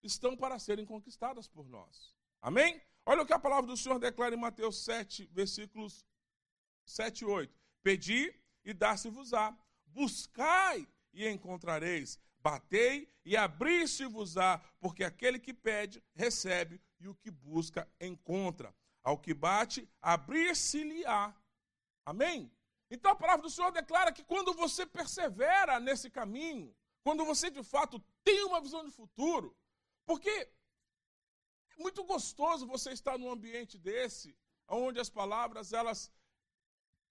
estão 0.03 0.35
para 0.35 0.59
serem 0.59 0.85
conquistadas 0.85 1.47
por 1.47 1.65
nós. 1.69 2.13
Amém? 2.41 2.81
Olha 3.05 3.21
o 3.21 3.25
que 3.25 3.33
a 3.33 3.39
palavra 3.39 3.67
do 3.67 3.77
Senhor 3.77 3.99
declara 3.99 4.35
em 4.35 4.39
Mateus 4.39 4.83
7, 4.83 5.29
versículos 5.31 6.05
7 6.85 7.21
e 7.21 7.25
8. 7.25 7.57
Pedi 7.81 8.35
e 8.65 8.73
dar-se-vos-á. 8.73 9.57
Buscai 9.85 10.85
e 11.13 11.25
encontrareis. 11.25 12.19
Batei 12.39 13.09
e 13.25 13.35
abri-se-vos-á, 13.35 14.59
porque 14.79 15.03
aquele 15.03 15.39
que 15.39 15.53
pede, 15.53 16.03
recebe, 16.13 16.81
e 16.99 17.07
o 17.07 17.15
que 17.15 17.31
busca, 17.31 17.89
encontra. 17.99 18.75
Ao 19.03 19.17
que 19.17 19.33
bate, 19.33 19.89
abrir-se-lhe-á. 20.01 21.33
Amém? 22.05 22.51
Então 22.89 23.11
a 23.11 23.15
palavra 23.15 23.43
do 23.43 23.49
Senhor 23.49 23.71
declara 23.71 24.11
que 24.11 24.23
quando 24.23 24.53
você 24.53 24.85
persevera 24.85 25.79
nesse 25.79 26.09
caminho, 26.09 26.75
quando 27.03 27.25
você 27.25 27.49
de 27.49 27.63
fato 27.63 28.03
tem 28.23 28.43
uma 28.45 28.61
visão 28.61 28.83
de 28.83 28.91
futuro, 28.91 29.55
porque 30.05 30.29
é 30.29 31.81
muito 31.81 32.03
gostoso 32.03 32.65
você 32.65 32.91
estar 32.91 33.17
num 33.17 33.29
ambiente 33.29 33.77
desse, 33.77 34.37
onde 34.67 34.99
as 34.99 35.09
palavras 35.09 35.73
elas 35.73 36.11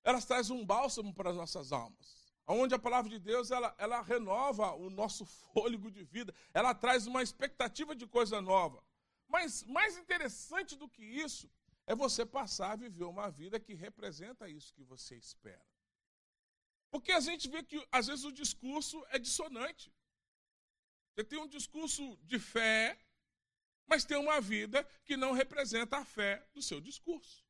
elas 0.05 0.25
trazem 0.25 0.57
um 0.57 0.65
bálsamo 0.65 1.13
para 1.13 1.31
as 1.31 1.37
nossas 1.37 1.73
almas. 1.73 2.33
Onde 2.47 2.75
a 2.75 2.79
palavra 2.79 3.11
de 3.11 3.19
Deus 3.19 3.51
ela, 3.51 3.75
ela 3.77 4.01
renova 4.01 4.73
o 4.73 4.89
nosso 4.89 5.27
fôlego 5.53 5.91
de 5.91 6.05
vida, 6.05 6.33
ela 6.55 6.73
traz 6.75 7.07
uma 7.07 7.23
expectativa 7.23 7.95
de 7.95 8.07
coisa 8.07 8.41
nova. 8.41 8.86
Mas 9.29 9.63
mais 9.65 9.97
interessante 9.97 10.77
do 10.77 10.89
que 10.89 11.05
isso 11.05 11.51
é 11.87 11.95
você 11.95 12.25
passar 12.25 12.73
a 12.73 12.77
viver 12.77 13.05
uma 13.05 13.31
vida 13.31 13.61
que 13.61 13.75
representa 13.75 14.49
isso 14.49 14.75
que 14.75 14.83
você 14.83 15.17
espera. 15.17 15.67
Porque 16.91 17.13
a 17.13 17.21
gente 17.21 17.49
vê 17.49 17.63
que 17.63 17.85
às 17.91 18.07
vezes 18.07 18.25
o 18.25 18.33
discurso 18.33 19.05
é 19.11 19.19
dissonante. 19.19 19.93
Você 21.15 21.25
tem 21.25 21.39
um 21.39 21.49
discurso 21.49 22.17
de 22.23 22.39
fé, 22.39 22.99
mas 23.87 24.05
tem 24.05 24.17
uma 24.17 24.41
vida 24.41 24.85
que 25.05 25.17
não 25.17 25.33
representa 25.33 25.99
a 25.99 26.05
fé 26.05 26.47
do 26.55 26.63
seu 26.63 26.81
discurso. 26.81 27.45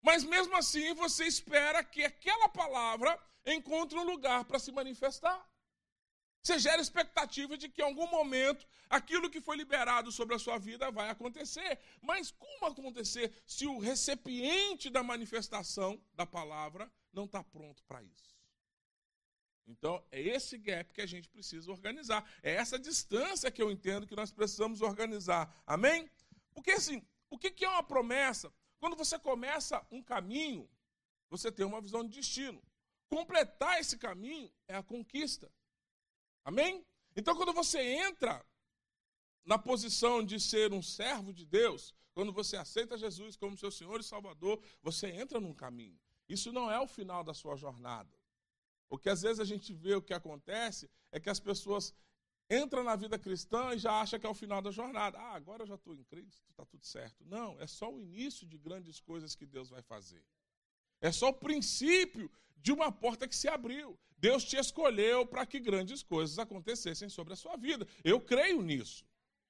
Mas 0.00 0.24
mesmo 0.24 0.54
assim 0.56 0.92
você 0.94 1.24
espera 1.24 1.84
que 1.84 2.04
aquela 2.04 2.48
palavra 2.48 3.18
encontre 3.46 3.98
um 3.98 4.04
lugar 4.04 4.44
para 4.44 4.58
se 4.58 4.72
manifestar. 4.72 5.48
Você 6.42 6.58
gera 6.58 6.82
expectativa 6.82 7.56
de 7.56 7.68
que 7.68 7.80
em 7.80 7.84
algum 7.84 8.08
momento 8.08 8.66
aquilo 8.90 9.30
que 9.30 9.40
foi 9.40 9.56
liberado 9.56 10.10
sobre 10.10 10.34
a 10.34 10.38
sua 10.38 10.58
vida 10.58 10.90
vai 10.90 11.08
acontecer. 11.08 11.78
Mas 12.00 12.32
como 12.32 12.66
acontecer 12.66 13.32
se 13.46 13.64
o 13.66 13.78
recipiente 13.78 14.90
da 14.90 15.04
manifestação 15.04 16.02
da 16.14 16.26
palavra 16.26 16.90
não 17.12 17.26
está 17.26 17.44
pronto 17.44 17.84
para 17.84 18.02
isso? 18.02 18.32
Então, 19.68 20.04
é 20.10 20.20
esse 20.20 20.58
gap 20.58 20.92
que 20.92 21.00
a 21.00 21.06
gente 21.06 21.28
precisa 21.28 21.70
organizar. 21.70 22.28
É 22.42 22.52
essa 22.54 22.76
distância 22.76 23.50
que 23.50 23.62
eu 23.62 23.70
entendo 23.70 24.06
que 24.06 24.16
nós 24.16 24.32
precisamos 24.32 24.80
organizar. 24.80 25.54
Amém? 25.64 26.10
Porque, 26.52 26.72
assim, 26.72 27.06
o 27.30 27.38
que 27.38 27.64
é 27.64 27.68
uma 27.68 27.84
promessa? 27.84 28.52
Quando 28.80 28.96
você 28.96 29.16
começa 29.16 29.86
um 29.92 30.02
caminho, 30.02 30.68
você 31.30 31.52
tem 31.52 31.64
uma 31.64 31.80
visão 31.80 32.02
de 32.02 32.10
destino. 32.10 32.60
Completar 33.08 33.78
esse 33.78 33.96
caminho 33.96 34.52
é 34.66 34.74
a 34.74 34.82
conquista. 34.82 35.48
Amém? 36.44 36.84
Então, 37.16 37.36
quando 37.36 37.52
você 37.52 37.80
entra 37.80 38.44
na 39.44 39.58
posição 39.58 40.24
de 40.24 40.38
ser 40.38 40.72
um 40.72 40.82
servo 40.82 41.32
de 41.32 41.44
Deus, 41.44 41.94
quando 42.14 42.32
você 42.32 42.56
aceita 42.56 42.96
Jesus 42.96 43.36
como 43.36 43.56
seu 43.56 43.70
Senhor 43.70 44.00
e 44.00 44.04
Salvador, 44.04 44.62
você 44.82 45.08
entra 45.08 45.40
num 45.40 45.54
caminho. 45.54 45.98
Isso 46.28 46.52
não 46.52 46.70
é 46.70 46.80
o 46.80 46.86
final 46.86 47.24
da 47.24 47.34
sua 47.34 47.56
jornada. 47.56 48.16
O 48.88 48.98
que 48.98 49.08
às 49.08 49.22
vezes 49.22 49.40
a 49.40 49.44
gente 49.44 49.72
vê 49.72 49.94
o 49.94 50.02
que 50.02 50.14
acontece 50.14 50.88
é 51.10 51.18
que 51.18 51.30
as 51.30 51.40
pessoas 51.40 51.94
entram 52.50 52.84
na 52.84 52.94
vida 52.94 53.18
cristã 53.18 53.74
e 53.74 53.78
já 53.78 54.00
acham 54.00 54.20
que 54.20 54.26
é 54.26 54.28
o 54.28 54.34
final 54.34 54.60
da 54.60 54.70
jornada. 54.70 55.18
Ah, 55.18 55.34
agora 55.34 55.62
eu 55.62 55.66
já 55.66 55.76
estou 55.76 55.94
em 55.94 56.04
Cristo, 56.04 56.46
está 56.50 56.64
tudo 56.66 56.84
certo. 56.84 57.24
Não, 57.24 57.58
é 57.60 57.66
só 57.66 57.90
o 57.90 57.98
início 57.98 58.46
de 58.46 58.58
grandes 58.58 59.00
coisas 59.00 59.34
que 59.34 59.46
Deus 59.46 59.70
vai 59.70 59.82
fazer. 59.82 60.22
É 61.02 61.10
só 61.10 61.28
o 61.30 61.34
princípio 61.34 62.30
de 62.56 62.72
uma 62.72 62.92
porta 62.92 63.26
que 63.26 63.34
se 63.36 63.48
abriu. 63.48 63.98
Deus 64.16 64.44
te 64.44 64.56
escolheu 64.56 65.26
para 65.26 65.44
que 65.44 65.58
grandes 65.58 66.00
coisas 66.00 66.38
acontecessem 66.38 67.08
sobre 67.08 67.32
a 67.32 67.36
sua 67.36 67.56
vida. 67.56 67.86
Eu 68.04 68.20
creio 68.20 68.62
nisso. 68.62 69.04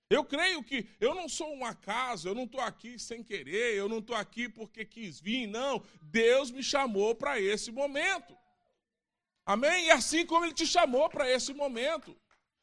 Eu 0.09 0.25
creio 0.25 0.65
que 0.65 0.89
eu 0.99 1.15
não 1.15 1.29
sou 1.29 1.55
um 1.55 1.65
acaso, 1.65 2.27
eu 2.27 2.35
não 2.35 2.45
estou 2.45 2.61
aqui 2.61 2.99
sem 2.99 3.23
querer, 3.23 3.75
eu 3.75 3.89
não 3.89 3.99
estou 3.99 4.17
aqui 4.17 4.49
porque 4.49 4.85
quis 4.85 5.21
vir, 5.21 5.47
não. 5.47 5.85
Deus 6.01 6.51
me 6.51 6.63
chamou 6.63 7.15
para 7.15 7.39
esse 7.39 7.71
momento. 7.71 8.35
Amém? 9.45 9.87
E 9.87 9.91
assim 9.91 10.25
como 10.25 10.47
Ele 10.47 10.55
te 10.55 10.67
chamou 10.67 11.09
para 11.11 11.31
esse 11.31 11.53
momento. 11.53 12.19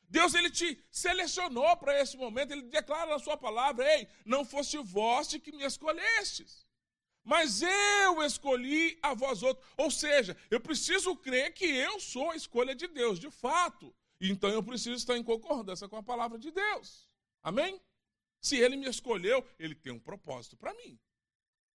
Deus 0.10 0.34
ele 0.34 0.50
te 0.50 0.84
selecionou 0.90 1.78
para 1.78 2.02
esse 2.02 2.18
momento, 2.18 2.52
ele 2.52 2.64
declara 2.64 3.12
na 3.12 3.20
sua 3.20 3.38
palavra: 3.38 3.86
"Ei, 3.96 4.08
não 4.26 4.44
fosse 4.44 4.76
vós 4.80 5.28
que 5.28 5.52
me 5.52 5.64
escolhestes" 5.64 6.66
mas 7.24 7.62
eu 7.62 8.22
escolhi 8.24 8.98
a 9.02 9.14
vós 9.14 9.44
outros. 9.44 9.68
Ou 9.78 9.92
seja, 9.92 10.36
eu 10.50 10.60
preciso 10.60 11.16
crer 11.16 11.54
que 11.54 11.66
eu 11.66 12.00
sou 12.00 12.32
a 12.32 12.36
escolha 12.36 12.74
de 12.74 12.88
Deus, 12.88 13.20
de 13.20 13.30
fato. 13.30 13.94
Então 14.20 14.50
eu 14.50 14.64
preciso 14.64 14.96
estar 14.96 15.18
em 15.18 15.24
concordância 15.24 15.88
com 15.88 15.98
a 15.98 16.04
palavra 16.04 16.38
de 16.38 16.52
Deus. 16.52 17.08
Amém? 17.42 17.80
Se 18.42 18.58
ele 18.58 18.76
me 18.76 18.90
escolheu, 18.90 19.46
ele 19.58 19.76
tem 19.76 19.92
um 19.92 20.00
propósito 20.00 20.58
para 20.58 20.74
mim. 20.74 21.00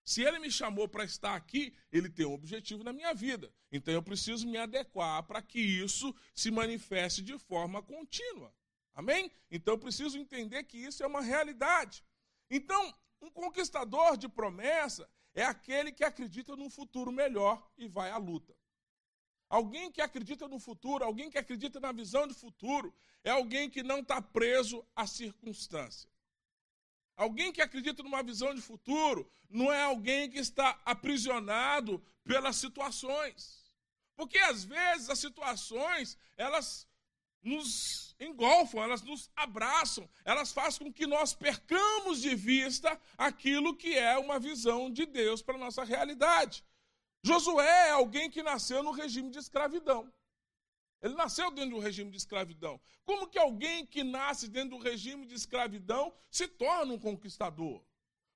Se 0.03 0.21
ele 0.21 0.39
me 0.39 0.51
chamou 0.51 0.87
para 0.87 1.05
estar 1.05 1.33
aqui, 1.33 1.73
ele 1.91 2.09
tem 2.09 2.25
um 2.25 2.33
objetivo 2.33 2.83
na 2.83 2.91
minha 2.91 3.13
vida. 3.13 3.53
Então 3.71 3.93
eu 3.93 4.03
preciso 4.03 4.47
me 4.47 4.57
adequar 4.57 5.23
para 5.23 5.41
que 5.41 5.59
isso 5.59 6.13
se 6.35 6.51
manifeste 6.51 7.21
de 7.21 7.37
forma 7.37 7.81
contínua. 7.81 8.53
Amém? 8.93 9.31
Então 9.49 9.75
eu 9.75 9.77
preciso 9.77 10.17
entender 10.17 10.63
que 10.63 10.77
isso 10.77 11.03
é 11.03 11.07
uma 11.07 11.21
realidade. 11.21 12.03
Então, 12.49 12.93
um 13.21 13.29
conquistador 13.31 14.17
de 14.17 14.27
promessa, 14.27 15.09
é 15.33 15.43
aquele 15.43 15.91
que 15.91 16.03
acredita 16.03 16.55
num 16.55 16.69
futuro 16.69 17.11
melhor 17.11 17.65
e 17.77 17.87
vai 17.87 18.11
à 18.11 18.17
luta. 18.17 18.55
Alguém 19.49 19.91
que 19.91 20.01
acredita 20.01 20.47
no 20.47 20.59
futuro, 20.59 21.03
alguém 21.03 21.29
que 21.29 21.37
acredita 21.37 21.79
na 21.79 21.91
visão 21.91 22.27
de 22.27 22.33
futuro, 22.33 22.93
é 23.23 23.29
alguém 23.29 23.69
que 23.69 23.83
não 23.83 23.99
está 23.99 24.21
preso 24.21 24.85
à 24.95 25.05
circunstância. 25.05 26.09
Alguém 27.15 27.51
que 27.51 27.61
acredita 27.61 28.01
numa 28.01 28.23
visão 28.23 28.53
de 28.53 28.61
futuro 28.61 29.31
não 29.49 29.71
é 29.71 29.83
alguém 29.83 30.29
que 30.29 30.39
está 30.39 30.81
aprisionado 30.83 32.03
pelas 32.23 32.55
situações. 32.55 33.63
Porque 34.15 34.37
às 34.39 34.63
vezes 34.63 35.09
as 35.09 35.19
situações, 35.19 36.17
elas 36.35 36.87
nos 37.43 38.15
engolfam, 38.19 38.81
elas 38.81 39.01
nos 39.01 39.29
abraçam, 39.35 40.09
elas 40.23 40.51
fazem 40.51 40.87
com 40.87 40.93
que 40.93 41.05
nós 41.05 41.33
percamos 41.33 42.21
de 42.21 42.33
vista 42.35 42.99
aquilo 43.17 43.75
que 43.75 43.97
é 43.97 44.17
uma 44.17 44.39
visão 44.39 44.89
de 44.89 45.05
Deus 45.05 45.41
para 45.41 45.55
a 45.55 45.59
nossa 45.59 45.83
realidade. 45.83 46.63
Josué 47.21 47.87
é 47.87 47.91
alguém 47.91 48.29
que 48.29 48.41
nasceu 48.41 48.81
no 48.81 48.91
regime 48.91 49.29
de 49.29 49.39
escravidão. 49.39 50.11
Ele 51.01 51.15
nasceu 51.15 51.51
dentro 51.51 51.71
do 51.71 51.79
regime 51.79 52.09
de 52.09 52.17
escravidão. 52.17 52.79
Como 53.03 53.27
que 53.27 53.37
alguém 53.37 53.85
que 53.85 54.03
nasce 54.03 54.47
dentro 54.47 54.77
do 54.77 54.83
regime 54.83 55.25
de 55.25 55.35
escravidão 55.35 56.13
se 56.31 56.47
torna 56.47 56.93
um 56.93 56.99
conquistador? 56.99 57.83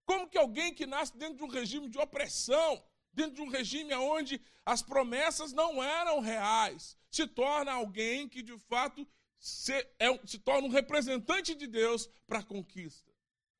Como 0.05 0.27
que 0.27 0.37
alguém 0.37 0.73
que 0.73 0.85
nasce 0.85 1.15
dentro 1.17 1.37
de 1.37 1.43
um 1.43 1.49
regime 1.49 1.89
de 1.89 1.97
opressão, 1.97 2.83
dentro 3.17 3.35
de 3.35 3.41
um 3.41 3.49
regime 3.49 3.93
onde 3.95 4.39
as 4.63 4.81
promessas 4.81 5.51
não 5.51 5.83
eram 5.83 6.19
reais, 6.19 6.95
se 7.09 7.25
torna 7.25 7.71
alguém 7.73 8.29
que 8.29 8.43
de 8.43 8.57
fato 8.59 9.05
se, 9.39 9.73
é, 9.99 10.07
se 10.25 10.37
torna 10.37 10.67
um 10.67 10.71
representante 10.71 11.55
de 11.55 11.67
Deus 11.67 12.07
para 12.27 12.39
a 12.39 12.43
conquista. 12.43 13.11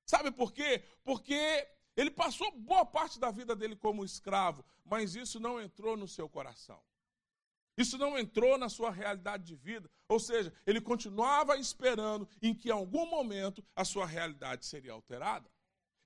Sabe 0.06 0.32
por 0.32 0.54
quê? 0.54 0.84
Porque 1.04 1.68
ele 1.96 2.12
passou 2.12 2.52
boa 2.52 2.86
parte 2.86 3.20
da 3.20 3.32
vida 3.32 3.56
dele 3.56 3.76
como 3.76 4.06
escravo, 4.06 4.64
mas 4.86 5.16
isso 5.16 5.40
não 5.40 5.60
entrou 5.60 5.98
no 5.98 6.08
seu 6.08 6.30
coração. 6.30 6.80
Isso 7.76 7.98
não 7.98 8.18
entrou 8.18 8.58
na 8.58 8.70
sua 8.70 8.92
realidade 8.92 9.44
de 9.44 9.56
vida. 9.56 9.90
Ou 10.08 10.20
seja, 10.20 10.54
ele 10.66 10.82
continuava 10.82 11.58
esperando 11.58 12.28
em 12.42 12.54
que 12.54 12.70
em 12.70 12.72
algum 12.72 13.08
momento 13.08 13.64
a 13.76 13.84
sua 13.84 14.06
realidade 14.06 14.66
seria 14.66 14.94
alterada. 14.94 15.50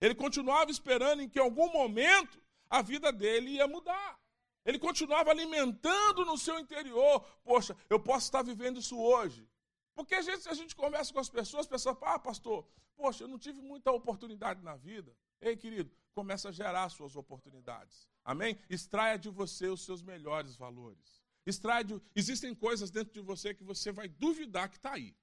Ele 0.01 0.15
continuava 0.15 0.72
esperando 0.72 1.22
em 1.22 1.29
que 1.29 1.39
em 1.39 1.41
algum 1.41 1.72
momento 1.72 2.41
a 2.72 2.82
vida 2.82 3.12
dele 3.12 3.51
ia 3.51 3.68
mudar. 3.68 4.20
Ele 4.63 4.80
continuava 4.80 5.30
alimentando 5.30 6.24
no 6.24 6.38
seu 6.38 6.58
interior. 6.58 7.20
Poxa, 7.44 7.75
eu 7.90 8.00
posso 8.00 8.28
estar 8.28 8.42
vivendo 8.42 8.80
isso 8.80 8.98
hoje. 8.98 9.48
Porque 9.94 10.16
às 10.16 10.25
vezes 10.25 10.48
a 10.48 10.54
gente 10.54 10.74
conversa 10.75 11.12
com 11.13 11.20
as 11.20 11.30
pessoas, 11.30 11.66
as 11.66 11.68
pessoas 11.68 12.00
falam, 12.00 12.16
ah, 12.16 12.20
pastor, 12.20 12.66
poxa, 12.96 13.25
eu 13.25 13.28
não 13.28 13.38
tive 13.38 13.62
muita 13.62 13.92
oportunidade 13.92 14.63
na 14.63 14.78
vida. 14.78 15.13
Ei, 15.42 15.58
querido, 15.58 15.92
começa 16.13 16.48
a 16.48 16.51
gerar 16.51 16.88
suas 16.90 17.18
oportunidades. 17.18 18.10
Amém? 18.24 18.58
Extraia 18.70 19.20
de 19.20 19.30
você 19.30 19.68
os 19.68 19.84
seus 19.84 20.01
melhores 20.01 20.56
valores. 20.56 21.22
Extrai 21.46 21.84
de... 21.84 22.00
Existem 22.16 22.56
coisas 22.56 22.90
dentro 22.90 23.12
de 23.12 23.20
você 23.20 23.54
que 23.54 23.63
você 23.63 23.92
vai 23.92 24.08
duvidar 24.08 24.70
que 24.70 24.78
está 24.78 24.94
aí. 24.94 25.13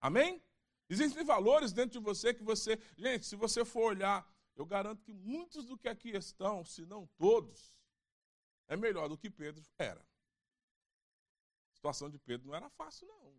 Amém? 0.00 0.40
Existem 0.88 1.24
valores 1.24 1.72
dentro 1.72 1.98
de 1.98 2.04
você 2.04 2.34
que 2.34 2.42
você. 2.42 2.78
Gente, 2.96 3.24
se 3.24 3.36
você 3.36 3.64
for 3.64 3.84
olhar, 3.92 4.28
eu 4.56 4.66
garanto 4.66 5.02
que 5.02 5.12
muitos 5.12 5.66
do 5.66 5.78
que 5.78 5.88
aqui 5.88 6.10
estão, 6.10 6.64
se 6.64 6.84
não 6.84 7.06
todos, 7.16 7.74
é 8.68 8.76
melhor 8.76 9.08
do 9.08 9.18
que 9.18 9.30
Pedro 9.30 9.64
era. 9.78 10.00
A 10.00 11.74
situação 11.74 12.10
de 12.10 12.18
Pedro 12.18 12.48
não 12.48 12.54
era 12.54 12.68
fácil, 12.70 13.06
não. 13.08 13.34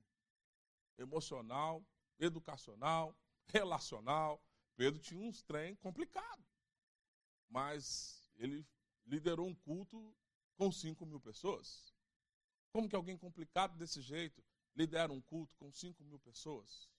Emocional, 0.97 1.85
educacional, 2.19 3.15
relacional. 3.45 4.43
Pedro 4.75 4.99
tinha 4.99 5.21
uns 5.21 5.41
trem 5.41 5.75
complicado. 5.75 6.43
Mas 7.49 8.29
ele 8.35 8.65
liderou 9.05 9.47
um 9.47 9.55
culto 9.55 10.15
com 10.55 10.71
5 10.71 11.05
mil 11.05 11.19
pessoas. 11.19 11.93
Como 12.71 12.87
que 12.87 12.95
alguém 12.95 13.17
complicado 13.17 13.77
desse 13.77 14.01
jeito 14.01 14.43
lidera 14.75 15.11
um 15.11 15.21
culto 15.21 15.55
com 15.57 15.71
5 15.71 16.03
mil 16.03 16.19
pessoas? 16.19 16.89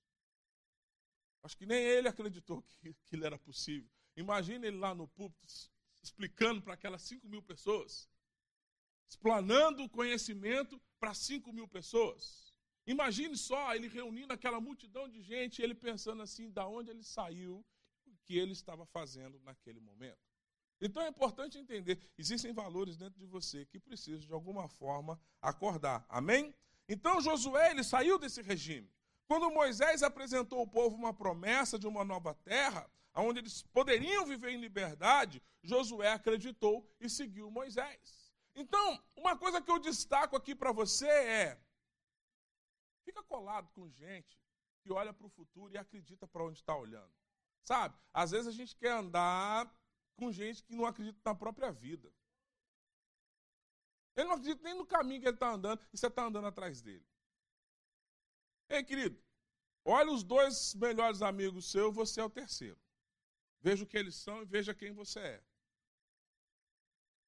Acho 1.43 1.57
que 1.57 1.67
nem 1.67 1.83
ele 1.83 2.09
acreditou 2.09 2.63
que 2.63 2.91
aquilo 2.91 3.25
era 3.25 3.39
possível. 3.39 3.91
Imagina 4.17 4.67
ele 4.67 4.79
lá 4.79 4.95
no 4.95 5.09
púlpito 5.09 5.73
explicando 6.03 6.61
para 6.61 6.75
aquelas 6.75 7.03
5 7.03 7.29
mil 7.29 7.43
pessoas, 7.43 8.11
explanando 9.09 9.85
o 9.85 9.89
conhecimento 9.89 10.81
para 10.99 11.15
5 11.15 11.53
mil 11.53 11.69
pessoas. 11.69 12.53
Imagine 12.87 13.37
só 13.37 13.75
ele 13.75 13.87
reunindo 13.87 14.33
aquela 14.33 14.61
multidão 14.61 15.09
de 15.09 15.23
gente, 15.23 15.63
ele 15.63 15.75
pensando 15.75 16.23
assim, 16.23 16.51
da 16.51 16.67
onde 16.67 16.91
ele 16.91 17.05
saiu, 17.05 17.65
o 18.05 18.17
que 18.25 18.37
ele 18.37 18.53
estava 18.53 18.85
fazendo 18.87 19.39
naquele 19.41 19.79
momento. 19.79 20.19
Então 20.81 21.01
é 21.01 21.09
importante 21.09 21.57
entender, 21.57 22.11
existem 22.19 22.53
valores 22.53 22.97
dentro 22.97 23.21
de 23.21 23.27
você 23.27 23.65
que 23.67 23.79
precisam 23.79 24.27
de 24.27 24.33
alguma 24.33 24.69
forma 24.69 25.21
acordar. 25.41 26.05
Amém? 26.09 26.53
Então 26.89 27.21
Josué 27.21 27.71
ele 27.71 27.85
saiu 27.85 28.19
desse 28.19 28.43
regime. 28.43 28.91
Quando 29.29 29.49
Moisés 29.53 30.03
apresentou 30.03 30.59
ao 30.59 30.67
povo 30.67 30.97
uma 30.97 31.15
promessa 31.15 31.79
de 31.79 31.87
uma 31.87 32.05
nova 32.05 32.35
terra, 32.35 32.91
onde 33.15 33.41
eles 33.41 33.63
poderiam 33.63 34.25
viver 34.25 34.51
em 34.51 34.61
liberdade, 34.61 35.43
Josué 35.63 36.13
acreditou 36.13 36.89
e 37.01 37.09
seguiu 37.09 37.51
Moisés. 37.51 38.33
Então, 38.55 39.03
uma 39.17 39.37
coisa 39.37 39.61
que 39.61 39.71
eu 39.71 39.79
destaco 39.79 40.37
aqui 40.37 40.55
para 40.55 40.73
você 40.73 41.09
é: 41.09 41.61
fica 43.05 43.23
colado 43.23 43.71
com 43.73 43.89
gente 43.89 44.39
que 44.83 44.93
olha 44.93 45.13
para 45.13 45.27
o 45.27 45.31
futuro 45.31 45.73
e 45.73 45.79
acredita 45.79 46.27
para 46.27 46.45
onde 46.45 46.59
está 46.59 46.77
olhando. 46.77 47.13
Sabe? 47.65 47.97
Às 48.13 48.33
vezes 48.33 48.49
a 48.49 48.53
gente 48.53 48.75
quer 48.77 48.93
andar 48.93 49.73
com 50.17 50.33
gente 50.33 50.63
que 50.63 50.75
não 50.75 50.85
acredita 50.85 51.19
na 51.25 51.35
própria 51.35 51.71
vida. 51.71 52.13
Ele 54.17 54.29
não 54.29 54.35
acredita 54.35 54.63
nem 54.63 54.75
no 54.75 54.87
caminho 54.87 55.21
que 55.21 55.29
ele 55.29 55.37
está 55.37 55.53
andando 55.53 55.81
e 55.93 55.97
você 55.97 56.09
está 56.09 56.25
andando 56.25 56.47
atrás 56.47 56.83
dele. 56.83 57.07
Ei, 58.69 58.83
querido, 58.83 59.23
olha 59.85 60.11
os 60.11 60.23
dois 60.23 60.75
melhores 60.75 61.23
amigos 61.23 61.71
seus, 61.71 61.95
você 61.95 62.21
é 62.21 62.25
o 62.25 62.31
terceiro. 62.31 62.79
Veja 63.63 63.85
o 63.85 63.87
que 63.87 63.97
eles 63.97 64.17
são 64.17 64.43
e 64.43 64.45
veja 64.45 64.75
quem 64.75 64.93
você 64.93 65.21
é. 65.21 65.45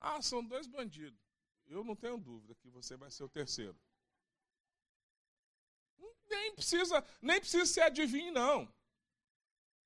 Ah, 0.00 0.20
são 0.20 0.44
dois 0.44 0.66
bandidos. 0.66 1.18
Eu 1.66 1.84
não 1.84 1.94
tenho 1.94 2.18
dúvida 2.18 2.54
que 2.56 2.68
você 2.68 2.96
vai 2.96 3.10
ser 3.10 3.22
o 3.22 3.28
terceiro. 3.28 3.78
Nem 6.28 6.54
precisa, 6.54 7.04
nem 7.22 7.38
precisa 7.38 7.64
ser 7.64 7.82
adivinho, 7.82 8.32
não. 8.32 8.70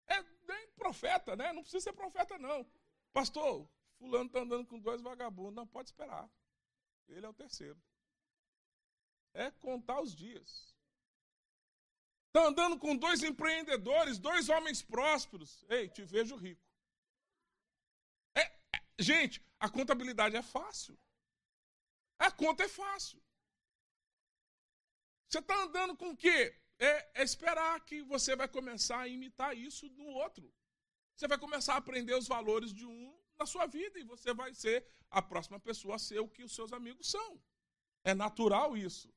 É 0.07 0.23
nem 0.23 0.69
profeta, 0.71 1.37
né? 1.37 1.53
Não 1.53 1.63
precisa 1.63 1.85
ser 1.85 1.93
profeta, 1.93 2.39
não. 2.39 2.67
Pastor, 3.13 3.69
fulano 3.99 4.27
está 4.27 4.41
andando 4.41 4.67
com 4.67 4.79
dois 4.79 5.03
vagabundos. 5.03 5.55
Não, 5.55 5.67
pode 5.67 5.91
esperar. 5.91 6.29
Ele 7.09 7.27
é 7.27 7.29
o 7.29 7.35
terceiro. 7.35 7.81
É 9.35 9.51
contar 9.51 10.01
os 10.01 10.15
dias. 10.15 10.75
Está 12.29 12.47
andando 12.47 12.79
com 12.79 12.95
dois 12.97 13.23
empreendedores, 13.23 14.19
dois 14.19 14.49
homens 14.49 14.83
prósperos. 14.83 15.65
Ei, 15.69 15.89
te 15.89 16.05
vejo 16.05 16.37
rico. 16.37 16.63
É, 18.35 18.43
é, 18.43 18.83
gente, 18.99 19.43
a 19.59 19.69
contabilidade 19.69 20.37
é 20.37 20.43
fácil. 20.43 20.99
A 22.19 22.31
conta 22.31 22.65
é 22.65 22.69
fácil. 22.69 23.23
Você 25.29 25.39
está 25.39 25.63
andando 25.63 25.97
com 25.97 26.11
o 26.11 26.17
quê? 26.17 26.55
É, 26.79 27.21
é, 27.21 27.23
esperar 27.23 27.81
que 27.85 28.03
você 28.03 28.37
vai 28.37 28.47
começar 28.47 29.01
a 29.01 29.09
imitar 29.09 29.57
isso 29.57 29.89
no 29.91 30.07
outro. 30.07 30.53
Você 31.17 31.27
vai 31.27 31.39
começar 31.39 31.75
a 31.75 31.79
aprender 31.79 32.15
os 32.15 32.29
valores 32.29 32.73
de 32.73 32.87
um 32.87 33.19
na 33.39 33.47
sua 33.47 33.67
vida 33.67 33.99
e 33.99 34.05
você 34.05 34.35
vai 34.35 34.55
ser 34.55 34.87
a 35.11 35.23
próxima 35.23 35.59
pessoa 35.59 35.97
a 35.97 35.99
ser 35.99 36.21
o 36.21 36.29
que 36.29 36.45
os 36.45 36.55
seus 36.55 36.73
amigos 36.73 37.11
são. 37.11 37.41
É 38.05 38.15
natural 38.15 38.77
isso. 38.77 39.13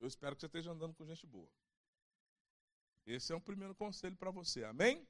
Eu 0.00 0.06
espero 0.06 0.34
que 0.34 0.40
você 0.40 0.46
esteja 0.46 0.70
andando 0.70 0.94
com 0.94 1.04
gente 1.04 1.26
boa. 1.26 1.50
Esse 3.06 3.32
é 3.32 3.36
um 3.36 3.40
primeiro 3.40 3.74
conselho 3.74 4.16
para 4.16 4.30
você, 4.30 4.64
amém? 4.64 5.06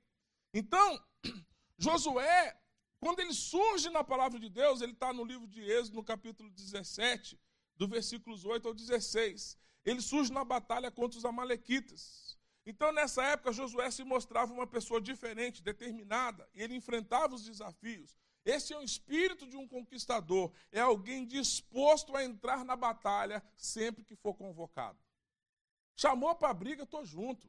Então, 0.54 1.04
Josué, 1.76 2.58
quando 3.00 3.20
ele 3.20 3.34
surge 3.34 3.90
na 3.90 4.02
palavra 4.02 4.38
de 4.38 4.48
Deus, 4.48 4.80
ele 4.80 4.92
está 4.92 5.12
no 5.12 5.24
livro 5.24 5.46
de 5.46 5.62
Êxodo, 5.62 5.96
no 5.96 6.04
capítulo 6.04 6.50
17, 6.50 7.38
do 7.76 7.86
versículos 7.86 8.44
8 8.44 8.68
ao 8.68 8.74
16. 8.74 9.58
Ele 9.84 10.00
surge 10.00 10.32
na 10.32 10.44
batalha 10.44 10.90
contra 10.90 11.18
os 11.18 11.24
Amalequitas. 11.24 12.38
Então, 12.66 12.92
nessa 12.92 13.24
época, 13.24 13.52
Josué 13.52 13.90
se 13.90 14.04
mostrava 14.04 14.52
uma 14.52 14.66
pessoa 14.66 15.00
diferente, 15.00 15.62
determinada, 15.62 16.48
e 16.54 16.62
ele 16.62 16.74
enfrentava 16.74 17.34
os 17.34 17.44
desafios. 17.44 18.16
Esse 18.48 18.72
é 18.72 18.78
o 18.78 18.82
espírito 18.82 19.46
de 19.46 19.58
um 19.58 19.68
conquistador, 19.68 20.50
é 20.72 20.80
alguém 20.80 21.26
disposto 21.26 22.16
a 22.16 22.24
entrar 22.24 22.64
na 22.64 22.74
batalha 22.74 23.44
sempre 23.54 24.02
que 24.02 24.16
for 24.16 24.32
convocado. 24.32 24.98
Chamou 25.94 26.34
para 26.34 26.48
a 26.48 26.54
briga, 26.54 26.84
estou 26.84 27.04
junto. 27.04 27.46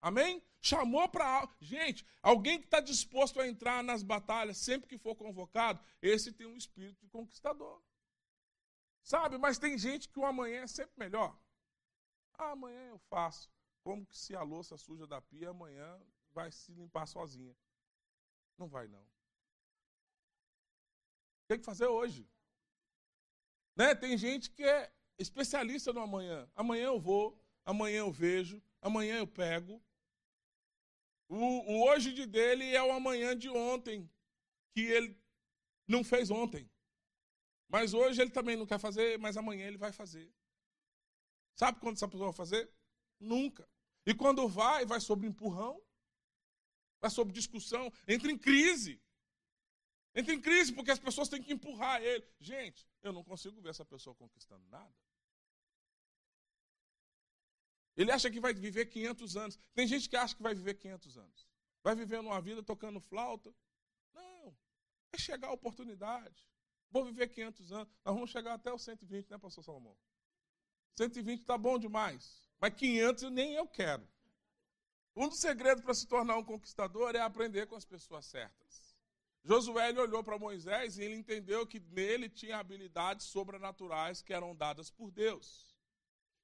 Amém? 0.00 0.42
Chamou 0.62 1.06
para. 1.10 1.46
Gente, 1.60 2.06
alguém 2.22 2.58
que 2.58 2.64
está 2.64 2.80
disposto 2.80 3.38
a 3.38 3.46
entrar 3.46 3.84
nas 3.84 4.02
batalhas 4.02 4.56
sempre 4.56 4.88
que 4.88 4.96
for 4.96 5.14
convocado, 5.14 5.78
esse 6.00 6.32
tem 6.32 6.46
um 6.46 6.56
espírito 6.56 6.98
de 7.02 7.10
conquistador. 7.10 7.82
Sabe, 9.02 9.36
mas 9.36 9.58
tem 9.58 9.76
gente 9.76 10.08
que 10.08 10.18
o 10.18 10.24
amanhã 10.24 10.62
é 10.62 10.66
sempre 10.66 10.94
melhor. 10.96 11.38
Ah, 12.38 12.52
amanhã 12.52 12.88
eu 12.88 12.98
faço. 13.10 13.52
Como 13.82 14.06
que 14.06 14.16
se 14.16 14.34
a 14.34 14.42
louça 14.42 14.78
suja 14.78 15.06
da 15.06 15.20
pia 15.20 15.50
amanhã 15.50 16.00
vai 16.32 16.50
se 16.50 16.72
limpar 16.72 17.04
sozinha? 17.04 17.54
Não 18.56 18.68
vai 18.68 18.88
não. 18.88 19.11
Tem 21.52 21.58
que 21.58 21.66
fazer 21.66 21.86
hoje. 21.86 22.26
Né? 23.76 23.94
Tem 23.94 24.16
gente 24.16 24.50
que 24.50 24.64
é 24.64 24.90
especialista 25.18 25.92
no 25.92 26.00
amanhã. 26.00 26.50
Amanhã 26.56 26.86
eu 26.86 26.98
vou, 26.98 27.38
amanhã 27.62 27.98
eu 27.98 28.10
vejo, 28.10 28.62
amanhã 28.80 29.18
eu 29.18 29.26
pego. 29.26 29.82
O, 31.28 31.36
o 31.36 31.84
hoje 31.84 32.14
de 32.14 32.24
dele 32.24 32.74
é 32.74 32.82
o 32.82 32.90
amanhã 32.90 33.36
de 33.36 33.50
ontem, 33.50 34.10
que 34.72 34.80
ele 34.80 35.14
não 35.86 36.02
fez 36.02 36.30
ontem. 36.30 36.70
Mas 37.68 37.92
hoje 37.92 38.22
ele 38.22 38.30
também 38.30 38.56
não 38.56 38.64
quer 38.64 38.78
fazer, 38.78 39.18
mas 39.18 39.36
amanhã 39.36 39.66
ele 39.66 39.76
vai 39.76 39.92
fazer. 39.92 40.32
Sabe 41.54 41.80
quando 41.80 41.96
essa 41.96 42.08
pessoa 42.08 42.30
vai 42.30 42.36
fazer? 42.36 42.72
Nunca. 43.20 43.68
E 44.06 44.14
quando 44.14 44.48
vai, 44.48 44.86
vai 44.86 45.00
sobre 45.00 45.26
empurrão, 45.26 45.78
vai 46.98 47.10
sobre 47.10 47.34
discussão, 47.34 47.92
entra 48.08 48.32
em 48.32 48.38
crise. 48.38 49.02
Entra 50.14 50.34
em 50.34 50.40
crise 50.40 50.72
porque 50.72 50.90
as 50.90 50.98
pessoas 50.98 51.28
têm 51.28 51.42
que 51.42 51.52
empurrar 51.52 52.02
ele. 52.02 52.24
Gente, 52.38 52.86
eu 53.02 53.12
não 53.12 53.24
consigo 53.24 53.60
ver 53.60 53.70
essa 53.70 53.84
pessoa 53.84 54.14
conquistando 54.14 54.66
nada. 54.68 54.94
Ele 57.96 58.10
acha 58.10 58.30
que 58.30 58.40
vai 58.40 58.52
viver 58.54 58.86
500 58.86 59.36
anos. 59.36 59.58
Tem 59.74 59.86
gente 59.86 60.08
que 60.08 60.16
acha 60.16 60.34
que 60.34 60.42
vai 60.42 60.54
viver 60.54 60.74
500 60.74 61.18
anos. 61.18 61.48
Vai 61.82 61.94
vivendo 61.94 62.26
uma 62.26 62.40
vida 62.40 62.62
tocando 62.62 63.00
flauta. 63.00 63.54
Não. 64.12 64.56
É 65.12 65.18
chegar 65.18 65.48
a 65.48 65.52
oportunidade. 65.52 66.48
Vou 66.90 67.04
viver 67.04 67.28
500 67.28 67.72
anos. 67.72 67.88
Nós 68.04 68.14
vamos 68.14 68.30
chegar 68.30 68.54
até 68.54 68.72
os 68.72 68.82
120, 68.82 69.30
né, 69.30 69.38
pastor 69.38 69.64
Salomão? 69.64 69.96
120 70.96 71.40
está 71.40 71.56
bom 71.56 71.78
demais. 71.78 72.42
Mas 72.60 72.74
500 72.74 73.30
nem 73.30 73.54
eu 73.54 73.66
quero. 73.66 74.06
Um 75.16 75.28
dos 75.28 75.40
segredos 75.40 75.82
para 75.82 75.94
se 75.94 76.06
tornar 76.06 76.36
um 76.36 76.44
conquistador 76.44 77.14
é 77.14 77.20
aprender 77.20 77.66
com 77.66 77.76
as 77.76 77.84
pessoas 77.84 78.24
certas. 78.26 78.91
Josué 79.44 79.92
olhou 79.98 80.22
para 80.22 80.38
Moisés 80.38 80.98
e 80.98 81.02
ele 81.02 81.16
entendeu 81.16 81.66
que 81.66 81.80
nele 81.80 82.28
tinha 82.28 82.58
habilidades 82.58 83.26
sobrenaturais 83.26 84.22
que 84.22 84.32
eram 84.32 84.54
dadas 84.54 84.90
por 84.90 85.10
Deus. 85.10 85.74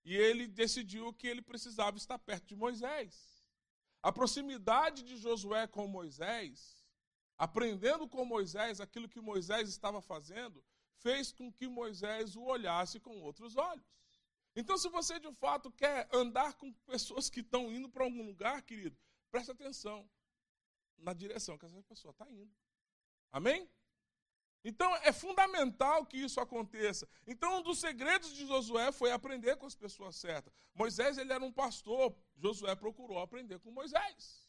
E 0.04 0.16
ele 0.16 0.48
decidiu 0.48 1.12
que 1.12 1.26
ele 1.26 1.40
precisava 1.40 1.96
estar 1.96 2.18
perto 2.18 2.46
de 2.46 2.56
Moisés. 2.56 3.44
A 4.02 4.12
proximidade 4.12 5.02
de 5.04 5.16
Josué 5.16 5.66
com 5.66 5.87
Moisés, 5.87 6.84
aprendendo 7.37 8.08
com 8.08 8.24
Moisés 8.24 8.80
aquilo 8.80 9.08
que 9.08 9.20
Moisés 9.20 9.68
estava 9.68 10.00
fazendo, 10.00 10.64
fez 10.96 11.32
com 11.32 11.52
que 11.52 11.68
Moisés 11.68 12.34
o 12.34 12.42
olhasse 12.42 12.98
com 12.98 13.20
outros 13.20 13.56
olhos. 13.56 13.87
Então, 14.56 14.76
se 14.76 14.88
você 14.88 15.20
de 15.20 15.32
fato 15.34 15.70
quer 15.70 16.08
andar 16.12 16.54
com 16.54 16.72
pessoas 16.84 17.30
que 17.30 17.40
estão 17.40 17.72
indo 17.72 17.88
para 17.88 18.02
algum 18.02 18.24
lugar, 18.24 18.62
querido, 18.62 18.96
preste 19.30 19.52
atenção 19.52 20.08
na 20.96 21.12
direção 21.12 21.56
que 21.56 21.66
essa 21.66 21.80
pessoa 21.84 22.11
está 22.11 22.28
indo. 22.30 22.52
Amém? 23.31 23.69
Então 24.64 24.95
é 24.97 25.12
fundamental 25.12 26.05
que 26.05 26.17
isso 26.17 26.41
aconteça. 26.41 27.09
Então 27.27 27.59
um 27.59 27.62
dos 27.62 27.79
segredos 27.79 28.35
de 28.35 28.47
Josué 28.47 28.91
foi 28.93 29.11
aprender 29.11 29.57
com 29.57 29.67
as 29.67 29.75
pessoas 29.75 30.17
certas. 30.17 30.53
Moisés 30.75 31.17
ele 31.17 31.33
era 31.33 31.45
um 31.45 31.53
pastor, 31.53 32.14
Josué 32.37 32.75
procurou 32.75 33.19
aprender 33.19 33.59
com 33.61 33.71
Moisés. 33.71 34.49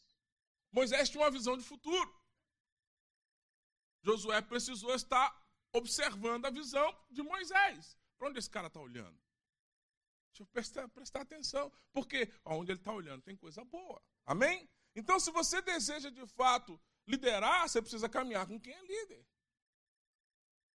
Moisés 0.72 1.08
tinha 1.08 1.22
uma 1.22 1.30
visão 1.30 1.56
de 1.56 1.64
futuro. 1.64 2.20
Josué 4.02 4.40
precisou 4.40 4.94
estar 4.94 5.28
observando 5.72 6.46
a 6.46 6.50
visão 6.50 6.96
de 7.10 7.22
Moisés. 7.22 7.96
Para 8.18 8.28
onde 8.28 8.38
esse 8.38 8.50
cara 8.50 8.66
está 8.66 8.80
olhando? 8.80 9.18
Deixa 10.30 10.42
eu 10.42 10.46
prestar, 10.46 10.88
prestar 10.88 11.20
atenção, 11.22 11.72
porque 11.92 12.30
onde 12.44 12.72
ele 12.72 12.78
está 12.78 12.92
olhando 12.92 13.22
tem 13.22 13.36
coisa 13.36 13.64
boa. 13.64 14.00
Amém? 14.24 14.68
Então, 14.94 15.18
se 15.18 15.30
você 15.30 15.60
deseja 15.62 16.10
de 16.10 16.26
fato 16.26 16.80
liderar, 17.10 17.68
você 17.68 17.82
precisa 17.82 18.08
caminhar 18.08 18.46
com 18.46 18.58
quem 18.58 18.72
é 18.72 18.82
líder. 18.82 19.26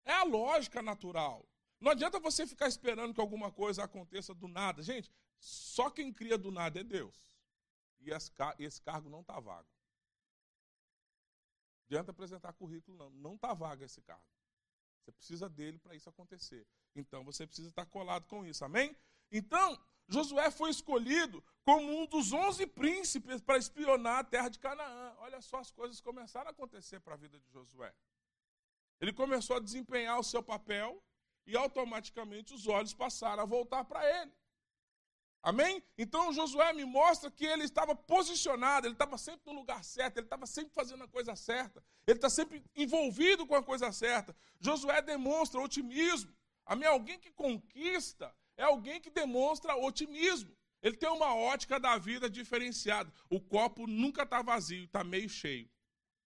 É 0.04 0.14
a 0.14 0.24
lógica 0.24 0.82
natural. 0.82 1.48
Não 1.80 1.92
adianta 1.92 2.20
você 2.20 2.46
ficar 2.46 2.68
esperando 2.68 3.14
que 3.14 3.22
alguma 3.22 3.52
coisa 3.52 3.84
aconteça 3.84 4.34
do 4.34 4.48
nada. 4.48 4.84
Gente, 4.84 5.12
só 5.40 5.90
quem 5.90 6.14
cria 6.14 6.38
do 6.38 6.52
nada 6.52 6.80
é 6.80 6.84
Deus. 6.84 7.36
E 8.00 8.12
esse 8.60 8.82
cargo 8.82 9.10
não 9.10 9.22
está 9.22 9.40
vago. 9.40 9.68
Não 11.80 11.86
adianta 11.88 12.12
apresentar 12.12 12.54
currículo, 12.54 12.98
não. 12.98 13.10
Não 13.10 13.36
está 13.36 13.54
vago 13.54 13.84
esse 13.84 14.02
cargo. 14.02 14.24
Você 15.02 15.12
precisa 15.12 15.50
dele 15.50 15.78
para 15.80 15.96
isso 15.96 16.10
acontecer. 16.10 16.68
Então 16.96 17.24
você 17.24 17.46
precisa 17.46 17.70
estar 17.70 17.86
colado 17.86 18.28
com 18.28 18.46
isso. 18.46 18.64
Amém? 18.64 18.96
Então, 19.32 19.80
Josué 20.08 20.52
foi 20.52 20.70
escolhido 20.70 21.44
como 21.64 22.00
um 22.00 22.06
dos 22.06 22.32
onze 22.32 22.68
príncipes 22.68 23.42
para 23.42 23.58
espionar 23.58 24.20
a 24.20 24.24
terra 24.24 24.50
de 24.50 24.60
Canaã. 24.60 25.16
Olha 25.20 25.42
só, 25.42 25.58
as 25.58 25.72
coisas 25.72 26.00
começaram 26.00 26.48
a 26.48 26.52
acontecer 26.52 27.00
para 27.00 27.16
a 27.16 27.18
vida 27.18 27.40
de 27.40 27.52
Josué. 27.52 27.94
Ele 29.00 29.12
começou 29.12 29.58
a 29.58 29.60
desempenhar 29.60 30.20
o 30.20 30.24
seu 30.24 30.44
papel 30.44 31.04
e 31.46 31.58
automaticamente 31.58 32.54
os 32.54 32.68
olhos 32.68 32.94
passaram 32.94 33.44
a 33.44 33.46
voltar 33.46 33.84
para 33.84 34.04
ele. 34.22 34.32
Amém? 35.42 35.84
Então 35.98 36.34
Josué 36.34 36.74
me 36.74 36.86
mostra 36.86 37.30
que 37.30 37.46
ele 37.46 37.64
estava 37.64 37.96
posicionado, 37.96 38.88
ele 38.88 38.96
estava 38.96 39.16
sempre 39.16 39.42
no 39.46 39.60
lugar 39.60 39.84
certo, 39.84 40.18
ele 40.18 40.26
estava 40.26 40.48
sempre 40.48 40.74
fazendo 40.74 41.04
a 41.04 41.08
coisa 41.08 41.36
certa, 41.36 41.84
ele 42.08 42.18
está 42.18 42.32
sempre 42.32 42.64
envolvido 42.76 43.46
com 43.46 43.56
a 43.56 43.62
coisa 43.62 43.92
certa. 43.92 44.36
Josué 44.60 45.04
demonstra 45.04 45.62
otimismo. 45.62 46.36
Amém? 46.66 46.88
Alguém 46.88 47.20
que 47.20 47.32
conquista 47.32 48.36
é 48.58 48.64
alguém 48.64 49.02
que 49.02 49.10
demonstra 49.10 49.76
otimismo. 49.76 50.56
Ele 50.82 50.96
tem 50.96 51.10
uma 51.10 51.34
ótica 51.36 51.80
da 51.80 51.98
vida 51.98 52.30
diferenciada. 52.30 53.12
O 53.30 53.40
copo 53.40 53.88
nunca 53.88 54.24
está 54.24 54.42
vazio, 54.42 54.86
está 54.86 55.04
meio 55.04 55.28
cheio. 55.28 55.70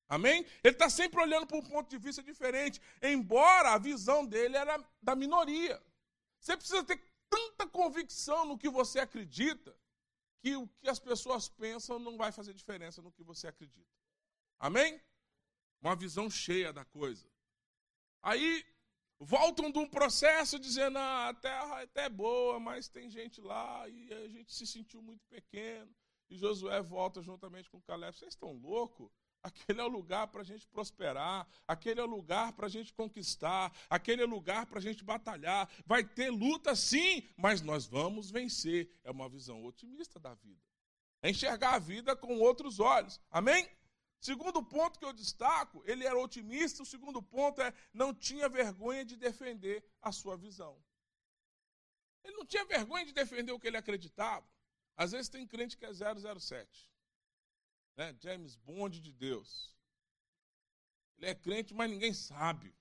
Amém? 0.08 0.46
Ele 0.64 0.74
está 0.74 0.90
sempre 0.90 1.22
olhando 1.22 1.46
para 1.46 1.58
um 1.58 1.62
ponto 1.62 1.90
de 1.90 1.98
vista 1.98 2.22
diferente, 2.24 2.82
embora 3.02 3.74
a 3.74 3.78
visão 3.78 4.26
dele 4.26 4.58
era 4.58 4.84
da 5.02 5.16
minoria. 5.16 5.82
Você 6.40 6.58
precisa 6.58 6.84
ter 6.84 7.00
tanta 7.30 7.68
convicção 7.68 8.44
no 8.44 8.58
que 8.58 8.70
você 8.70 9.00
acredita, 9.00 9.78
que 10.42 10.56
o 10.56 10.68
que 10.82 10.90
as 10.90 11.00
pessoas 11.00 11.48
pensam 11.48 12.00
não 12.00 12.18
vai 12.18 12.32
fazer 12.32 12.54
diferença 12.54 13.02
no 13.02 13.12
que 13.12 13.24
você 13.24 13.48
acredita. 13.48 13.88
Amém? 14.58 15.00
Uma 15.82 15.96
visão 15.96 16.30
cheia 16.30 16.74
da 16.74 16.84
coisa. 16.84 17.30
Aí 18.22 18.66
voltam 19.20 19.70
de 19.72 19.78
um 19.78 19.88
processo 19.88 20.58
dizendo: 20.58 20.98
ah, 20.98 21.30
a 21.30 21.34
terra 21.34 21.82
é 21.82 21.84
até 21.84 22.10
boa, 22.10 22.60
mas 22.60 22.88
tem 22.88 23.10
gente 23.10 23.42
lá 23.42 23.88
e 23.88 24.14
a 24.14 24.28
gente 24.28 24.54
se 24.54 24.66
sentiu 24.66 25.02
muito 25.02 25.24
pequeno. 25.28 25.94
E 26.30 26.38
Josué 26.38 26.82
volta 26.82 27.22
juntamente 27.22 27.70
com 27.70 27.82
Caleb. 27.82 28.16
Vocês 28.16 28.34
estão 28.34 28.54
loucos? 28.54 29.10
Aquele 29.42 29.80
é 29.80 29.84
o 29.84 29.88
lugar 29.88 30.28
para 30.28 30.42
a 30.42 30.44
gente 30.44 30.68
prosperar, 30.68 31.48
aquele 31.66 32.02
é 32.02 32.04
o 32.04 32.08
lugar 32.08 32.52
para 32.52 32.66
a 32.66 32.70
gente 32.70 32.94
conquistar, 32.94 33.74
aquele 33.90 34.22
é 34.22 34.26
o 34.26 34.30
lugar 34.30 34.66
para 34.66 34.80
a 34.80 34.82
gente 34.82 35.02
batalhar. 35.02 35.70
Vai 35.86 36.04
ter 36.04 36.30
luta 36.30 36.76
sim, 36.76 37.24
mas 37.38 37.62
nós 37.62 37.86
vamos 37.86 38.30
vencer. 38.30 38.92
É 39.04 39.10
uma 39.10 39.30
visão 39.30 39.64
otimista 39.64 40.20
da 40.20 40.34
vida. 40.34 40.62
É 41.22 41.30
enxergar 41.30 41.76
a 41.76 41.80
vida 41.80 42.16
com 42.16 42.38
outros 42.40 42.80
olhos. 42.80 43.20
Amém? 43.32 43.68
Segundo 44.20 44.64
ponto 44.64 45.00
que 45.00 45.06
eu 45.06 45.14
destaco, 45.14 45.82
ele 45.86 46.06
era 46.06 46.20
otimista. 46.20 46.84
O 46.84 46.86
segundo 46.86 47.22
ponto 47.22 47.62
é 47.62 47.74
não 47.94 48.14
tinha 48.14 48.50
vergonha 48.50 49.06
de 49.06 49.16
defender 49.16 49.84
a 50.02 50.12
sua 50.12 50.36
visão. 50.36 50.82
Ele 52.24 52.36
não 52.36 52.46
tinha 52.46 52.66
vergonha 52.66 53.06
de 53.06 53.14
defender 53.14 53.52
o 53.52 53.60
que 53.60 53.68
ele 53.68 53.78
acreditava. 53.78 54.48
Às 54.96 55.12
vezes 55.14 55.30
tem 55.30 55.48
crente 55.48 55.78
que 55.78 55.86
é 55.86 55.92
007 55.94 56.90
né? 58.00 58.16
James 58.22 58.56
Bond 58.56 58.98
de 59.02 59.12
Deus. 59.12 59.76
Ele 61.18 61.28
é 61.28 61.36
crente, 61.36 61.74
mas 61.74 61.92
ninguém 61.92 62.14
sabe. 62.14 62.74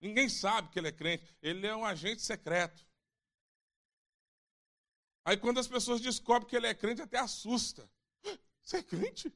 Ninguém 0.00 0.28
sabe 0.28 0.68
que 0.70 0.80
ele 0.80 0.88
é 0.88 0.92
crente. 0.92 1.24
Ele 1.40 1.64
é 1.64 1.76
um 1.76 1.84
agente 1.84 2.22
secreto. 2.22 2.84
Aí 5.24 5.36
quando 5.36 5.60
as 5.60 5.68
pessoas 5.68 6.00
descobrem 6.00 6.48
que 6.48 6.56
ele 6.56 6.66
é 6.66 6.74
crente, 6.74 7.00
até 7.00 7.18
assusta. 7.18 7.88
Você 8.60 8.78
é 8.78 8.82
crente? 8.82 9.32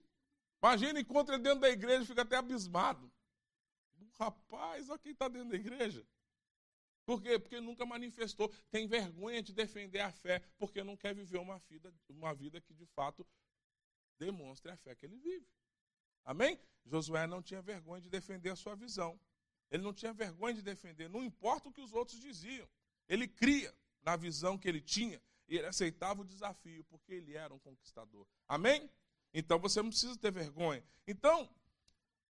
Imagina, 0.63 1.01
encontra 1.01 1.35
ele 1.35 1.43
dentro 1.43 1.61
da 1.61 1.71
igreja 1.71 2.03
e 2.03 2.07
fica 2.07 2.23
até 2.23 2.37
abismado. 2.37 3.11
Rapaz, 4.19 4.89
olha 4.89 4.99
quem 4.99 5.13
está 5.13 5.29
dentro 5.29 5.51
da 5.51 5.57
igreja. 5.57 6.07
Por 7.05 7.23
quê? 7.23 7.39
Porque 7.39 7.61
nunca 7.61 7.87
manifestou, 7.87 8.53
tem 8.71 8.89
vergonha 8.89 9.41
de 9.41 9.53
defender 9.53 10.01
a 10.01 10.11
fé, 10.11 10.41
porque 10.59 10.83
não 10.83 10.97
quer 10.97 11.15
viver 11.15 11.39
uma 11.39 11.59
vida, 11.61 11.95
uma 12.09 12.35
vida 12.35 12.61
que 12.61 12.75
de 12.75 12.85
fato 12.87 13.25
demonstre 14.19 14.73
a 14.73 14.77
fé 14.77 14.95
que 14.95 15.07
ele 15.07 15.17
vive. 15.17 15.47
Amém? 16.25 16.59
Josué 16.85 17.27
não 17.27 17.41
tinha 17.41 17.63
vergonha 17.63 18.01
de 18.01 18.09
defender 18.09 18.51
a 18.51 18.57
sua 18.57 18.75
visão. 18.75 19.19
Ele 19.71 19.83
não 19.83 19.93
tinha 19.93 20.13
vergonha 20.13 20.55
de 20.55 20.63
defender, 20.63 21.09
não 21.09 21.23
importa 21.23 21.69
o 21.69 21.73
que 21.73 21.81
os 21.81 21.93
outros 21.93 22.21
diziam. 22.21 22.69
Ele 23.09 23.29
cria 23.29 23.73
na 24.03 24.17
visão 24.17 24.59
que 24.59 24.69
ele 24.69 24.81
tinha 24.81 25.23
e 25.49 25.57
ele 25.57 25.67
aceitava 25.67 26.23
o 26.23 26.25
desafio, 26.25 26.83
porque 26.85 27.13
ele 27.13 27.35
era 27.35 27.55
um 27.55 27.59
conquistador. 27.59 28.27
Amém? 28.49 28.91
Então 29.39 29.59
você 29.59 29.83
não 29.83 29.91
precisa 29.91 30.17
ter 30.17 30.33
vergonha. 30.33 30.83
Então, 31.07 31.49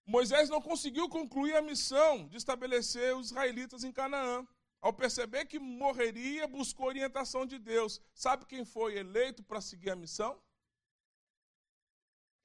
Moisés 0.04 0.48
não 0.48 0.60
conseguiu 0.60 1.08
concluir 1.08 1.54
a 1.56 1.62
missão 1.62 2.28
de 2.28 2.36
estabelecer 2.36 3.16
os 3.16 3.26
israelitas 3.26 3.84
em 3.84 3.92
Canaã. 3.92 4.46
Ao 4.80 4.92
perceber 4.92 5.46
que 5.46 5.58
morreria, 5.58 6.46
buscou 6.46 6.86
orientação 6.86 7.46
de 7.46 7.58
Deus. 7.58 8.00
Sabe 8.12 8.44
quem 8.44 8.64
foi 8.64 8.96
eleito 8.98 9.42
para 9.42 9.60
seguir 9.60 9.90
a 9.90 9.96
missão? 9.96 10.40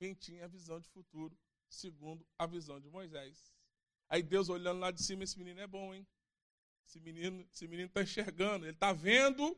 quem 0.01 0.15
tinha 0.15 0.45
a 0.45 0.47
visão 0.47 0.79
de 0.79 0.89
futuro, 0.89 1.37
segundo 1.69 2.25
a 2.35 2.47
visão 2.47 2.79
de 2.79 2.89
Moisés. 2.89 3.53
Aí 4.09 4.23
Deus 4.23 4.49
olhando 4.49 4.79
lá 4.79 4.89
de 4.89 5.03
cima, 5.03 5.23
esse 5.23 5.37
menino 5.37 5.59
é 5.59 5.67
bom, 5.67 5.93
hein? 5.93 6.07
Esse 6.87 6.99
menino 6.99 7.47
esse 7.53 7.67
menino 7.67 7.87
está 7.87 8.01
enxergando, 8.01 8.65
ele 8.65 8.73
está 8.73 8.91
vendo 8.91 9.55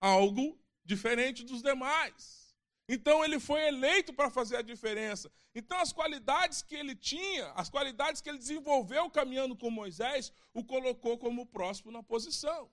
algo 0.00 0.56
diferente 0.84 1.42
dos 1.42 1.60
demais. 1.60 2.49
Então 2.92 3.24
ele 3.24 3.38
foi 3.38 3.68
eleito 3.68 4.12
para 4.12 4.28
fazer 4.28 4.56
a 4.56 4.62
diferença. 4.62 5.30
Então 5.54 5.78
as 5.78 5.92
qualidades 5.92 6.60
que 6.60 6.74
ele 6.74 6.96
tinha, 6.96 7.52
as 7.52 7.70
qualidades 7.70 8.20
que 8.20 8.28
ele 8.28 8.36
desenvolveu 8.36 9.08
caminhando 9.08 9.54
com 9.56 9.70
Moisés, 9.70 10.32
o 10.52 10.64
colocou 10.64 11.16
como 11.16 11.46
próximo 11.46 11.92
na 11.92 12.02
posição. 12.02 12.68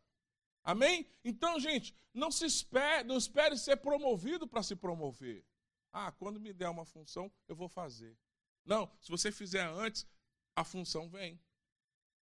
Amém? 0.64 1.08
Então, 1.24 1.60
gente, 1.60 1.96
não 2.12 2.32
se 2.32 2.46
espere, 2.46 3.08
não 3.08 3.16
espere 3.16 3.56
ser 3.60 3.78
promovido 3.78 4.48
para 4.48 4.64
se 4.64 4.76
promover. 4.76 5.46
Ah, 5.94 6.12
quando 6.12 6.40
me 6.40 6.52
der 6.52 6.70
uma 6.70 6.84
função, 6.84 7.32
eu 7.48 7.56
vou 7.56 7.70
fazer. 7.70 8.18
Não, 8.66 8.92
se 9.00 9.12
você 9.12 9.32
fizer 9.32 9.68
antes, 9.68 10.08
a 10.56 10.64
função 10.64 11.08
vem. 11.08 11.40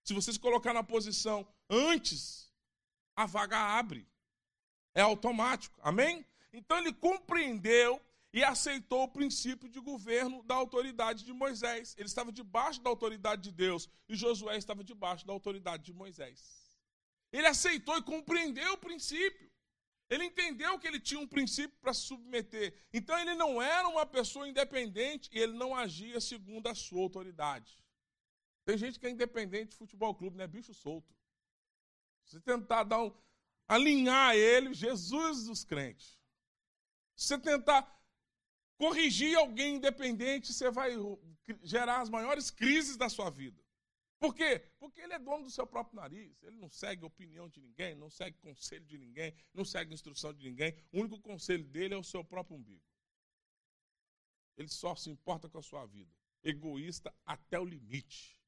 Se 0.03 0.13
você 0.13 0.33
se 0.33 0.39
colocar 0.39 0.73
na 0.73 0.83
posição 0.83 1.47
antes, 1.69 2.53
a 3.15 3.25
vaga 3.25 3.57
abre. 3.57 4.05
É 4.93 5.01
automático. 5.01 5.79
Amém? 5.81 6.25
Então 6.55 6.77
ele 6.77 6.93
compreendeu 6.93 8.01
e 8.31 8.43
aceitou 8.43 9.03
o 9.03 9.07
princípio 9.07 9.67
de 9.69 9.79
governo 9.79 10.41
da 10.43 10.55
autoridade 10.55 11.23
de 11.23 11.33
Moisés. 11.33 11.93
Ele 11.97 12.07
estava 12.07 12.31
debaixo 12.31 12.81
da 12.81 12.89
autoridade 12.89 13.43
de 13.43 13.51
Deus 13.51 13.89
e 14.07 14.15
Josué 14.15 14.57
estava 14.57 14.83
debaixo 14.83 15.25
da 15.25 15.33
autoridade 15.33 15.83
de 15.83 15.93
Moisés. 15.93 16.39
Ele 17.31 17.47
aceitou 17.47 17.97
e 17.97 18.03
compreendeu 18.03 18.73
o 18.73 18.77
princípio. 18.77 19.51
Ele 20.09 20.25
entendeu 20.25 20.77
que 20.79 20.87
ele 20.87 20.99
tinha 20.99 21.19
um 21.19 21.27
princípio 21.27 21.77
para 21.81 21.93
se 21.93 22.01
submeter. 22.01 22.73
Então 22.93 23.17
ele 23.19 23.35
não 23.35 23.61
era 23.61 23.87
uma 23.87 24.05
pessoa 24.05 24.47
independente 24.47 25.29
e 25.33 25.39
ele 25.39 25.53
não 25.53 25.75
agia 25.75 26.21
segundo 26.21 26.67
a 26.67 26.75
sua 26.75 27.01
autoridade. 27.01 27.83
Tem 28.65 28.77
gente 28.77 28.99
que 28.99 29.07
é 29.07 29.09
independente 29.09 29.71
de 29.71 29.77
futebol 29.77 30.13
clube, 30.15 30.37
né? 30.37 30.47
Bicho 30.47 30.73
solto. 30.73 31.13
Se 32.23 32.39
tentar 32.39 32.83
dar 32.83 33.01
um, 33.01 33.13
alinhar 33.67 34.35
ele, 34.35 34.73
Jesus 34.73 35.45
dos 35.45 35.63
crentes. 35.63 36.19
Se 37.15 37.27
você 37.27 37.37
tentar 37.39 37.91
corrigir 38.77 39.37
alguém 39.37 39.75
independente, 39.75 40.53
você 40.53 40.69
vai 40.69 40.91
gerar 41.63 42.01
as 42.01 42.09
maiores 42.09 42.51
crises 42.51 42.97
da 42.97 43.09
sua 43.09 43.29
vida. 43.29 43.63
Por 44.19 44.33
quê? 44.33 44.59
Porque 44.79 45.01
ele 45.01 45.13
é 45.13 45.19
dono 45.19 45.43
do 45.43 45.49
seu 45.49 45.67
próprio 45.67 45.95
nariz. 45.97 46.41
Ele 46.43 46.57
não 46.57 46.69
segue 46.69 47.03
a 47.03 47.07
opinião 47.07 47.47
de 47.49 47.59
ninguém, 47.59 47.95
não 47.95 48.09
segue 48.09 48.37
conselho 48.39 48.85
de 48.85 48.97
ninguém, 48.97 49.33
não 49.53 49.63
segue 49.65 49.93
instrução 49.93 50.33
de 50.33 50.43
ninguém. 50.43 50.75
O 50.91 50.99
único 50.99 51.19
conselho 51.19 51.63
dele 51.65 51.93
é 51.93 51.97
o 51.97 52.03
seu 52.03 52.23
próprio 52.23 52.57
umbigo. 52.57 52.83
Ele 54.57 54.69
só 54.69 54.95
se 54.95 55.09
importa 55.09 55.49
com 55.49 55.57
a 55.57 55.63
sua 55.63 55.85
vida. 55.85 56.11
Egoísta 56.43 57.13
até 57.25 57.59
o 57.59 57.65
limite. 57.65 58.39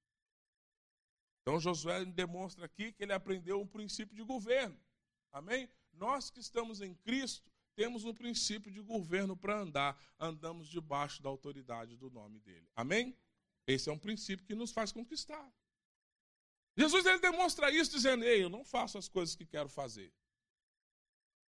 Então 1.42 1.60
Josué 1.60 2.04
demonstra 2.06 2.66
aqui 2.66 2.92
que 2.92 3.04
ele 3.04 3.14
aprendeu 3.14 3.62
um 3.62 3.68
princípio 3.68 4.16
de 4.16 4.24
governo. 4.24 4.80
Amém? 5.32 5.70
Nós 5.94 6.30
que 6.30 6.40
estamos 6.40 6.82
em 6.82 6.94
Cristo, 6.96 7.52
temos 7.78 8.04
um 8.04 8.14
princípio 8.14 8.72
de 8.72 8.82
governo 8.82 9.38
para 9.38 9.60
andar. 9.60 9.96
Andamos 10.20 10.68
debaixo 10.68 11.22
da 11.22 11.30
autoridade 11.30 11.96
do 11.96 12.10
nome 12.10 12.40
dele. 12.40 12.68
Amém? 12.76 13.16
Esse 13.68 13.88
é 13.88 13.94
um 13.94 14.00
princípio 14.00 14.46
que 14.48 14.56
nos 14.56 14.72
faz 14.72 14.92
conquistar. 14.92 15.54
Jesus 16.76 17.06
ele 17.06 17.20
demonstra 17.20 17.72
isso 17.72 17.92
dizendo: 17.92 18.24
Ei, 18.24 18.44
eu 18.44 18.50
não 18.50 18.64
faço 18.64 18.98
as 18.98 19.08
coisas 19.08 19.36
que 19.36 19.46
quero 19.46 19.70
fazer. 19.70 20.12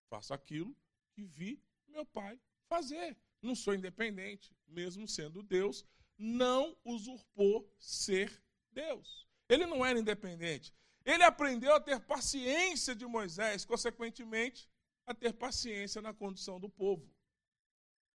Faço 0.08 0.32
aquilo 0.32 0.76
que 1.13 1.24
vi 1.24 1.60
meu 1.88 2.06
pai 2.06 2.39
fazer. 2.68 3.18
Não 3.42 3.56
sou 3.56 3.74
independente, 3.74 4.56
mesmo 4.68 5.08
sendo 5.08 5.42
Deus, 5.42 5.84
não 6.15 6.78
usurpou 6.86 7.68
ser 7.80 8.39
Deus. 8.72 9.28
Ele 9.48 9.65
não 9.65 9.84
era 9.84 9.98
independente. 9.98 10.72
Ele 11.04 11.24
aprendeu 11.24 11.74
a 11.74 11.80
ter 11.80 12.00
paciência 12.02 12.94
de 12.94 13.06
Moisés, 13.06 13.65
consequentemente, 13.65 14.70
a 15.10 15.13
ter 15.15 15.34
paciência 15.34 16.04
na 16.04 16.13
condição 16.13 16.60
do 16.60 16.69
povo. 16.69 17.12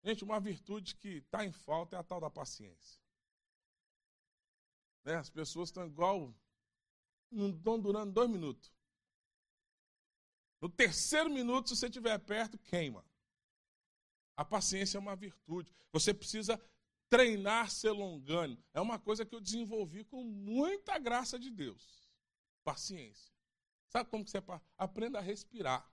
Gente, 0.03 0.25
uma 0.25 0.41
virtude 0.41 0.93
que 0.93 1.19
está 1.19 1.45
em 1.45 1.51
falta 1.51 1.95
é 1.95 1.99
a 1.99 2.03
tal 2.03 2.19
da 2.19 2.29
paciência. 2.29 3.01
Né? 5.05 5.15
As 5.15 5.29
pessoas 5.29 5.69
estão 5.69 5.87
igual, 5.87 6.35
não 7.31 7.49
estão 7.51 7.79
durando 7.79 8.11
dois 8.11 8.29
minutos. 8.29 8.73
No 10.59 10.67
terceiro 10.67 11.29
minuto, 11.29 11.69
se 11.69 11.77
você 11.77 11.85
estiver 11.85 12.19
perto, 12.19 12.57
queima. 12.57 13.05
A 14.35 14.43
paciência 14.43 14.97
é 14.97 14.99
uma 14.99 15.15
virtude. 15.15 15.73
Você 15.93 16.13
precisa 16.13 16.61
treinar 17.07 17.71
ser 17.71 17.91
longânimo. 17.91 18.61
É 18.73 18.81
uma 18.81 18.99
coisa 18.99 19.25
que 19.25 19.33
eu 19.33 19.39
desenvolvi 19.39 20.03
com 20.03 20.25
muita 20.25 20.99
graça 20.99 21.39
de 21.39 21.49
Deus. 21.49 22.11
Paciência. 22.65 23.33
Sabe 23.87 24.09
como 24.09 24.25
que 24.25 24.31
você 24.31 24.43
aprenda 24.77 25.19
a 25.19 25.21
respirar? 25.21 25.89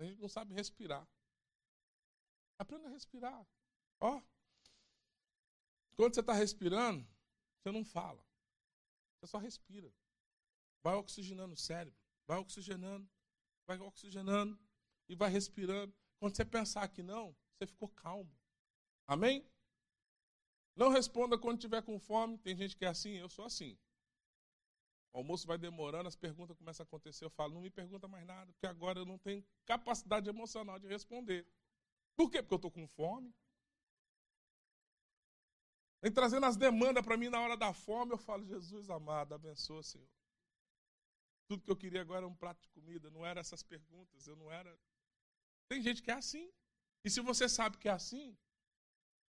A 0.00 0.04
gente 0.04 0.18
não 0.18 0.28
sabe 0.28 0.54
respirar. 0.54 1.06
Aprenda 2.58 2.88
a 2.88 2.90
respirar. 2.90 3.46
Ó. 4.00 4.22
Quando 5.94 6.14
você 6.14 6.20
está 6.20 6.32
respirando, 6.32 7.06
você 7.58 7.70
não 7.70 7.84
fala. 7.84 8.24
Você 9.18 9.26
só 9.26 9.38
respira. 9.38 9.92
Vai 10.82 10.94
oxigenando 10.94 11.52
o 11.52 11.56
cérebro. 11.58 11.98
Vai 12.26 12.38
oxigenando. 12.38 13.06
Vai 13.66 13.78
oxigenando. 13.78 14.58
E 15.06 15.14
vai 15.14 15.28
respirando. 15.28 15.94
Quando 16.18 16.34
você 16.34 16.46
pensar 16.46 16.88
que 16.88 17.02
não, 17.02 17.36
você 17.52 17.66
ficou 17.66 17.88
calmo. 17.90 18.34
Amém? 19.06 19.46
Não 20.74 20.88
responda 20.88 21.36
quando 21.36 21.58
estiver 21.58 21.82
com 21.82 22.00
fome. 22.00 22.38
Tem 22.38 22.56
gente 22.56 22.74
que 22.74 22.86
é 22.86 22.88
assim, 22.88 23.18
eu 23.18 23.28
sou 23.28 23.44
assim. 23.44 23.78
O 25.12 25.18
almoço 25.18 25.46
vai 25.46 25.58
demorando, 25.58 26.08
as 26.08 26.16
perguntas 26.16 26.56
começam 26.56 26.84
a 26.84 26.86
acontecer. 26.86 27.24
Eu 27.24 27.30
falo, 27.30 27.54
não 27.54 27.60
me 27.60 27.70
pergunta 27.70 28.06
mais 28.06 28.24
nada, 28.24 28.52
porque 28.52 28.66
agora 28.66 29.00
eu 29.00 29.04
não 29.04 29.18
tenho 29.18 29.44
capacidade 29.64 30.28
emocional 30.28 30.78
de 30.78 30.86
responder. 30.86 31.46
Por 32.16 32.30
quê? 32.30 32.42
Porque 32.42 32.54
eu 32.54 32.56
estou 32.56 32.70
com 32.70 32.86
fome. 32.86 33.34
Vem 36.02 36.12
trazendo 36.12 36.46
as 36.46 36.56
demandas 36.56 37.04
para 37.04 37.16
mim 37.16 37.28
na 37.28 37.40
hora 37.40 37.56
da 37.56 37.74
fome, 37.74 38.12
eu 38.12 38.18
falo, 38.18 38.44
Jesus 38.46 38.88
amado, 38.88 39.34
abençoa, 39.34 39.82
Senhor. 39.82 40.08
Tudo 41.46 41.64
que 41.64 41.70
eu 41.70 41.76
queria 41.76 42.00
agora 42.00 42.20
era 42.20 42.28
um 42.28 42.34
prato 42.34 42.60
de 42.62 42.68
comida, 42.68 43.10
não 43.10 43.26
eram 43.26 43.40
essas 43.40 43.62
perguntas, 43.62 44.26
eu 44.26 44.36
não 44.36 44.50
era. 44.50 44.78
Tem 45.68 45.82
gente 45.82 46.00
que 46.00 46.10
é 46.10 46.14
assim. 46.14 46.50
E 47.04 47.10
se 47.10 47.20
você 47.20 47.48
sabe 47.48 47.76
que 47.76 47.88
é 47.88 47.92
assim, 47.92 48.38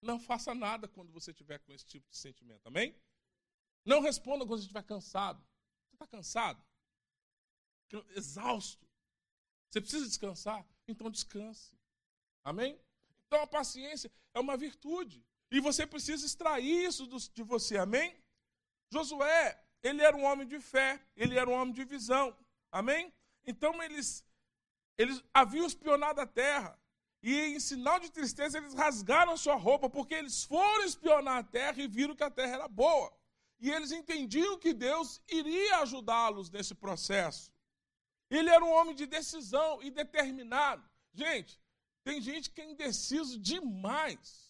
não 0.01 0.19
faça 0.19 0.53
nada 0.55 0.87
quando 0.87 1.11
você 1.11 1.31
tiver 1.33 1.59
com 1.59 1.71
esse 1.71 1.85
tipo 1.85 2.09
de 2.09 2.17
sentimento, 2.17 2.65
amém? 2.65 2.99
Não 3.85 4.01
responda 4.01 4.45
quando 4.45 4.59
você 4.59 4.63
estiver 4.63 4.83
cansado 4.83 5.45
está 5.97 6.07
cansado? 6.07 6.63
Exausto? 8.15 8.87
Você 9.69 9.81
precisa 9.81 10.05
descansar? 10.05 10.65
Então 10.87 11.09
descanse. 11.09 11.75
Amém? 12.43 12.79
Então 13.25 13.41
a 13.41 13.47
paciência 13.47 14.11
é 14.33 14.39
uma 14.39 14.55
virtude. 14.55 15.25
E 15.49 15.59
você 15.59 15.85
precisa 15.87 16.25
extrair 16.25 16.85
isso 16.85 17.07
de 17.33 17.43
você. 17.43 17.77
Amém? 17.77 18.15
Josué, 18.91 19.61
ele 19.81 20.01
era 20.01 20.15
um 20.15 20.23
homem 20.23 20.47
de 20.47 20.59
fé, 20.59 21.01
ele 21.15 21.37
era 21.37 21.49
um 21.49 21.53
homem 21.53 21.73
de 21.73 21.83
visão. 21.83 22.37
Amém? 22.71 23.13
Então 23.45 23.81
eles, 23.81 24.23
eles 24.97 25.23
haviam 25.33 25.65
espionado 25.65 26.21
a 26.21 26.27
terra. 26.27 26.77
E 27.23 27.33
em 27.33 27.59
sinal 27.59 27.99
de 27.99 28.11
tristeza, 28.11 28.57
eles 28.57 28.73
rasgaram 28.73 29.35
sua 29.35 29.55
roupa, 29.55 29.89
porque 29.89 30.13
eles 30.13 30.43
foram 30.43 30.85
espionar 30.85 31.39
a 31.39 31.43
terra 31.43 31.81
e 31.81 31.87
viram 31.87 32.15
que 32.15 32.23
a 32.23 32.29
terra 32.29 32.53
era 32.53 32.67
boa. 32.67 33.16
E 33.59 33.71
eles 33.71 33.91
entendiam 33.91 34.59
que 34.59 34.73
Deus 34.73 35.21
iria 35.27 35.79
ajudá-los 35.79 36.49
nesse 36.49 36.75
processo. 36.75 37.51
Ele 38.29 38.49
era 38.49 38.63
um 38.63 38.71
homem 38.71 38.93
de 38.93 39.05
decisão 39.05 39.81
e 39.81 39.89
determinado. 39.89 40.87
Gente, 41.13 41.59
tem 42.03 42.21
gente 42.21 42.51
que 42.51 42.61
é 42.61 42.65
indeciso 42.65 43.39
demais. 43.39 44.47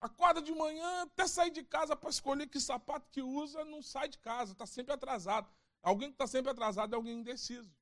Acorda 0.00 0.40
de 0.42 0.52
manhã 0.52 1.02
até 1.02 1.26
sair 1.28 1.50
de 1.50 1.62
casa 1.62 1.94
para 1.94 2.10
escolher 2.10 2.48
que 2.48 2.60
sapato 2.60 3.08
que 3.10 3.22
usa, 3.22 3.64
não 3.64 3.82
sai 3.82 4.08
de 4.08 4.18
casa, 4.18 4.52
está 4.52 4.66
sempre 4.66 4.92
atrasado. 4.92 5.48
Alguém 5.82 6.08
que 6.08 6.14
está 6.14 6.26
sempre 6.26 6.50
atrasado 6.50 6.92
é 6.92 6.96
alguém 6.96 7.18
indeciso. 7.18 7.72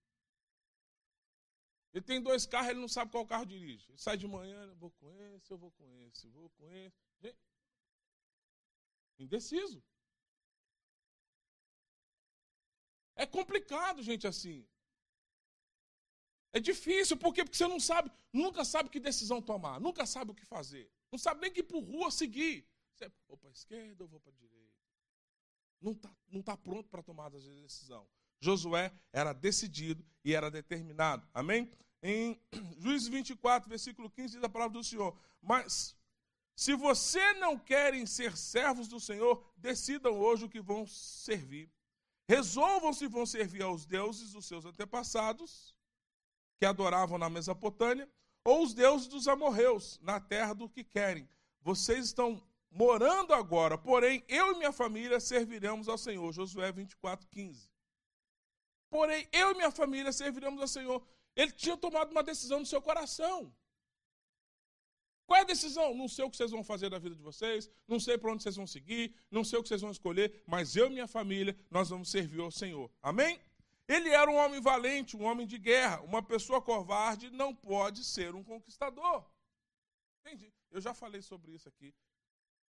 Ele 1.92 2.04
tem 2.04 2.20
dois 2.20 2.46
carros, 2.46 2.70
ele 2.70 2.80
não 2.80 2.88
sabe 2.88 3.10
qual 3.10 3.26
carro 3.26 3.46
dirige. 3.46 3.90
Ele 3.90 3.98
sai 3.98 4.16
de 4.16 4.26
manhã, 4.26 4.64
eu 4.64 4.76
vou 4.76 4.90
com 4.92 5.10
esse, 5.12 5.50
eu 5.50 5.58
vou 5.58 5.70
com 5.72 5.90
esse, 5.90 6.26
eu 6.26 6.30
vou 6.30 6.50
com 6.50 6.70
esse. 6.70 6.96
Gente, 7.20 7.38
Indeciso. 9.22 9.83
É 13.14 13.26
complicado, 13.26 14.02
gente, 14.02 14.26
assim. 14.26 14.66
É 16.52 16.59
difícil, 16.59 17.16
por 17.16 17.33
quê? 17.33 17.44
Porque 17.44 17.56
você 17.56 17.68
não 17.68 17.78
sabe, 17.78 18.11
nunca 18.33 18.64
sabe 18.64 18.88
que 18.88 18.98
decisão 18.98 19.40
tomar, 19.40 19.78
nunca 19.78 20.04
sabe 20.06 20.33
o 20.33 20.35
que 20.35 20.44
fazer. 20.44 20.90
Não 21.12 21.18
sabe 21.18 21.42
nem 21.42 21.52
que 21.52 21.62
por 21.62 21.80
rua 21.80 22.11
seguir. 22.11 22.66
Você 22.94 23.11
vou 23.28 23.37
para 23.37 23.50
a 23.50 23.52
esquerda 23.52 24.02
ou 24.04 24.09
vou 24.09 24.20
para 24.20 24.33
a 24.33 24.37
direita. 24.37 24.80
Não 25.80 25.92
está 25.92 26.11
não 26.30 26.42
tá 26.42 26.56
pronto 26.56 26.88
para 26.88 27.02
tomar 27.02 27.26
a 27.26 27.28
decisão. 27.28 28.09
Josué 28.40 28.92
era 29.12 29.33
decidido 29.33 30.04
e 30.24 30.35
era 30.35 30.50
determinado. 30.50 31.28
Amém? 31.33 31.70
Em 32.02 32.40
Juízes 32.78 33.09
24, 33.09 33.68
versículo 33.68 34.11
15, 34.11 34.35
diz 34.35 34.44
a 34.44 34.48
palavra 34.48 34.78
do 34.78 34.85
Senhor. 34.85 35.16
Mas 35.42 35.96
se 36.54 36.74
você 36.74 37.34
não 37.34 37.58
querem 37.58 38.04
ser 38.06 38.36
servos 38.36 38.86
do 38.88 39.00
Senhor, 39.00 39.42
decidam 39.56 40.18
hoje 40.18 40.44
o 40.44 40.48
que 40.48 40.60
vão 40.60 40.86
servir. 40.86 41.70
Resolvam 42.28 42.92
se 42.92 43.08
vão 43.08 43.26
servir 43.26 43.62
aos 43.62 43.86
deuses 43.86 44.32
dos 44.32 44.46
seus 44.46 44.64
antepassados, 44.64 45.74
que 46.58 46.66
adoravam 46.66 47.18
na 47.18 47.30
Mesopotâmia, 47.30 48.08
ou 48.44 48.62
os 48.62 48.74
deuses 48.74 49.08
dos 49.08 49.26
amorreus, 49.26 49.98
na 50.02 50.20
terra 50.20 50.52
do 50.52 50.68
que 50.68 50.84
querem. 50.84 51.28
Vocês 51.60 52.06
estão 52.06 52.42
morando 52.70 53.34
agora, 53.34 53.76
porém 53.76 54.24
eu 54.28 54.52
e 54.52 54.58
minha 54.58 54.72
família 54.72 55.18
serviremos 55.18 55.88
ao 55.88 55.98
Senhor. 55.98 56.32
Josué 56.32 56.70
24, 56.70 57.26
15. 57.28 57.68
Porém 58.88 59.28
eu 59.32 59.52
e 59.52 59.54
minha 59.54 59.70
família 59.70 60.12
serviremos 60.12 60.60
ao 60.60 60.68
Senhor. 60.68 61.02
Ele 61.34 61.52
tinha 61.52 61.76
tomado 61.76 62.10
uma 62.10 62.22
decisão 62.22 62.60
no 62.60 62.66
seu 62.66 62.82
coração. 62.82 63.52
Qual 65.30 65.38
é 65.38 65.42
a 65.42 65.46
decisão? 65.46 65.94
Não 65.94 66.08
sei 66.08 66.24
o 66.24 66.30
que 66.30 66.36
vocês 66.36 66.50
vão 66.50 66.64
fazer 66.64 66.90
da 66.90 66.98
vida 66.98 67.14
de 67.14 67.22
vocês, 67.22 67.70
não 67.86 68.00
sei 68.00 68.18
para 68.18 68.32
onde 68.32 68.42
vocês 68.42 68.56
vão 68.56 68.66
seguir, 68.66 69.14
não 69.30 69.44
sei 69.44 69.60
o 69.60 69.62
que 69.62 69.68
vocês 69.68 69.80
vão 69.80 69.92
escolher, 69.92 70.42
mas 70.44 70.74
eu 70.74 70.88
e 70.88 70.90
minha 70.90 71.06
família, 71.06 71.56
nós 71.70 71.88
vamos 71.88 72.10
servir 72.10 72.40
ao 72.40 72.50
Senhor. 72.50 72.90
Amém? 73.00 73.40
Ele 73.86 74.08
era 74.08 74.28
um 74.28 74.34
homem 74.34 74.60
valente, 74.60 75.16
um 75.16 75.22
homem 75.22 75.46
de 75.46 75.56
guerra. 75.56 76.00
Uma 76.00 76.20
pessoa 76.20 76.60
covarde 76.60 77.30
não 77.30 77.54
pode 77.54 78.02
ser 78.02 78.34
um 78.34 78.42
conquistador. 78.42 79.24
Entendi. 80.26 80.52
Eu 80.68 80.80
já 80.80 80.92
falei 80.92 81.22
sobre 81.22 81.52
isso 81.52 81.68
aqui. 81.68 81.94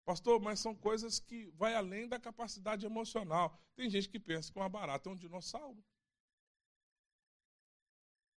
Pastor, 0.03 0.41
mas 0.41 0.59
são 0.59 0.75
coisas 0.75 1.17
que 1.17 1.45
vai 1.51 1.75
além 1.75 2.09
da 2.09 2.19
capacidade 2.19 2.85
emocional. 2.85 3.57
Tem 3.73 3.89
gente 3.89 4.09
que 4.09 4.19
pensa 4.19 4.51
que 4.51 4.59
uma 4.59 4.67
barata 4.67 5.07
é 5.07 5.13
um 5.13 5.15
dinossauro. 5.15 5.81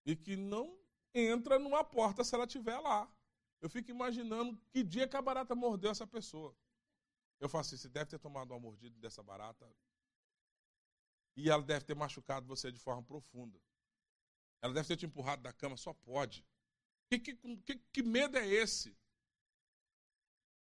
E 0.05 0.15
que 0.15 0.36
não 0.36 0.77
entra 1.12 1.57
numa 1.57 1.84
porta 1.84 2.23
se 2.23 2.36
ela 2.36 2.45
estiver 2.45 2.77
lá. 2.77 3.12
Eu 3.62 3.69
fico 3.69 3.91
imaginando 3.91 4.60
que 4.71 4.84
dia 4.84 5.08
que 5.08 5.15
a 5.15 5.21
barata 5.21 5.54
mordeu 5.56 5.91
essa 5.91 6.08
pessoa. 6.08 6.56
Eu 7.39 7.47
falo 7.47 7.62
assim, 7.62 7.78
você 7.78 7.89
deve 7.89 8.10
ter 8.10 8.19
tomado 8.19 8.52
uma 8.52 8.60
mordida 8.60 9.00
dessa 9.00 9.21
barata. 9.21 9.71
E 11.36 11.50
ela 11.50 11.63
deve 11.63 11.86
ter 11.86 11.95
machucado 11.95 12.47
você 12.47 12.71
de 12.71 12.80
forma 12.80 13.04
profunda. 13.04 13.60
Ela 14.62 14.74
deve 14.74 14.88
ter 14.88 14.97
te 14.97 15.06
empurrado 15.06 15.41
da 15.41 15.54
cama, 15.54 15.78
só 15.78 15.93
pode. 15.93 16.45
Que, 17.10 17.19
que, 17.19 17.76
que, 17.91 18.04
medo 18.04 18.38
é 18.38 18.47
esse? 18.47 18.97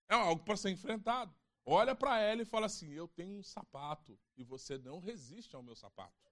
É 0.07 0.15
algo 0.15 0.43
para 0.43 0.57
ser 0.57 0.69
enfrentado. 0.69 1.33
Olha 1.65 1.95
para 1.95 2.19
ela 2.19 2.41
e 2.41 2.45
fala 2.45 2.65
assim: 2.65 2.91
Eu 2.91 3.07
tenho 3.07 3.39
um 3.39 3.43
sapato 3.43 4.19
e 4.35 4.43
você 4.43 4.77
não 4.77 4.99
resiste 4.99 5.55
ao 5.55 5.61
meu 5.61 5.75
sapato. 5.75 6.31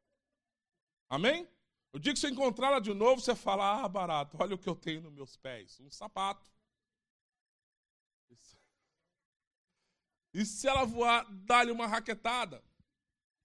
Amém? 1.10 1.48
O 1.94 2.00
dia 2.00 2.14
que 2.14 2.20
você 2.20 2.30
encontrar 2.30 2.68
ela 2.68 2.80
de 2.80 2.94
novo, 2.94 3.22
você 3.22 3.36
fala: 3.36 3.84
Ah, 3.84 3.88
barato, 3.88 4.38
olha 4.40 4.56
o 4.56 4.58
que 4.58 4.68
eu 4.68 4.76
tenho 4.76 5.02
nos 5.02 5.14
meus 5.14 5.38
pés: 5.38 5.80
um 5.80 5.92
sapato. 5.92 6.48
E 10.38 10.46
se 10.46 10.68
ela 10.68 10.86
voar, 10.86 11.26
dá-lhe 11.32 11.72
uma 11.72 11.88
raquetada. 11.88 12.64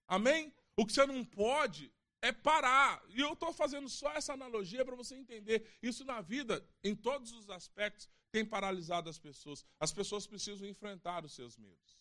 Amém? 0.07 0.53
O 0.77 0.85
que 0.85 0.93
você 0.93 1.07
não 1.07 1.25
pode 1.25 1.91
é 2.21 2.31
parar. 2.31 3.03
E 3.09 3.19
eu 3.19 3.33
estou 3.33 3.51
fazendo 3.51 3.89
só 3.89 4.11
essa 4.11 4.33
analogia 4.33 4.85
para 4.85 4.95
você 4.95 5.15
entender. 5.15 5.75
Isso 5.81 6.05
na 6.05 6.21
vida, 6.21 6.63
em 6.83 6.95
todos 6.95 7.31
os 7.31 7.49
aspectos, 7.49 8.07
tem 8.31 8.45
paralisado 8.45 9.09
as 9.09 9.17
pessoas. 9.17 9.65
As 9.79 9.91
pessoas 9.91 10.27
precisam 10.27 10.67
enfrentar 10.67 11.25
os 11.25 11.33
seus 11.33 11.57
medos. 11.57 11.97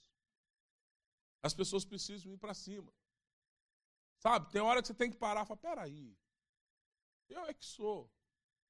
As 1.42 1.54
pessoas 1.54 1.86
precisam 1.86 2.30
ir 2.30 2.36
para 2.36 2.52
cima. 2.52 2.92
Sabe, 4.18 4.52
tem 4.52 4.60
hora 4.60 4.82
que 4.82 4.88
você 4.88 4.94
tem 4.94 5.10
que 5.10 5.16
parar 5.16 5.44
e 5.44 5.46
falar: 5.46 5.56
peraí, 5.56 6.14
eu 7.30 7.46
é 7.46 7.54
que 7.54 7.64
sou. 7.64 8.12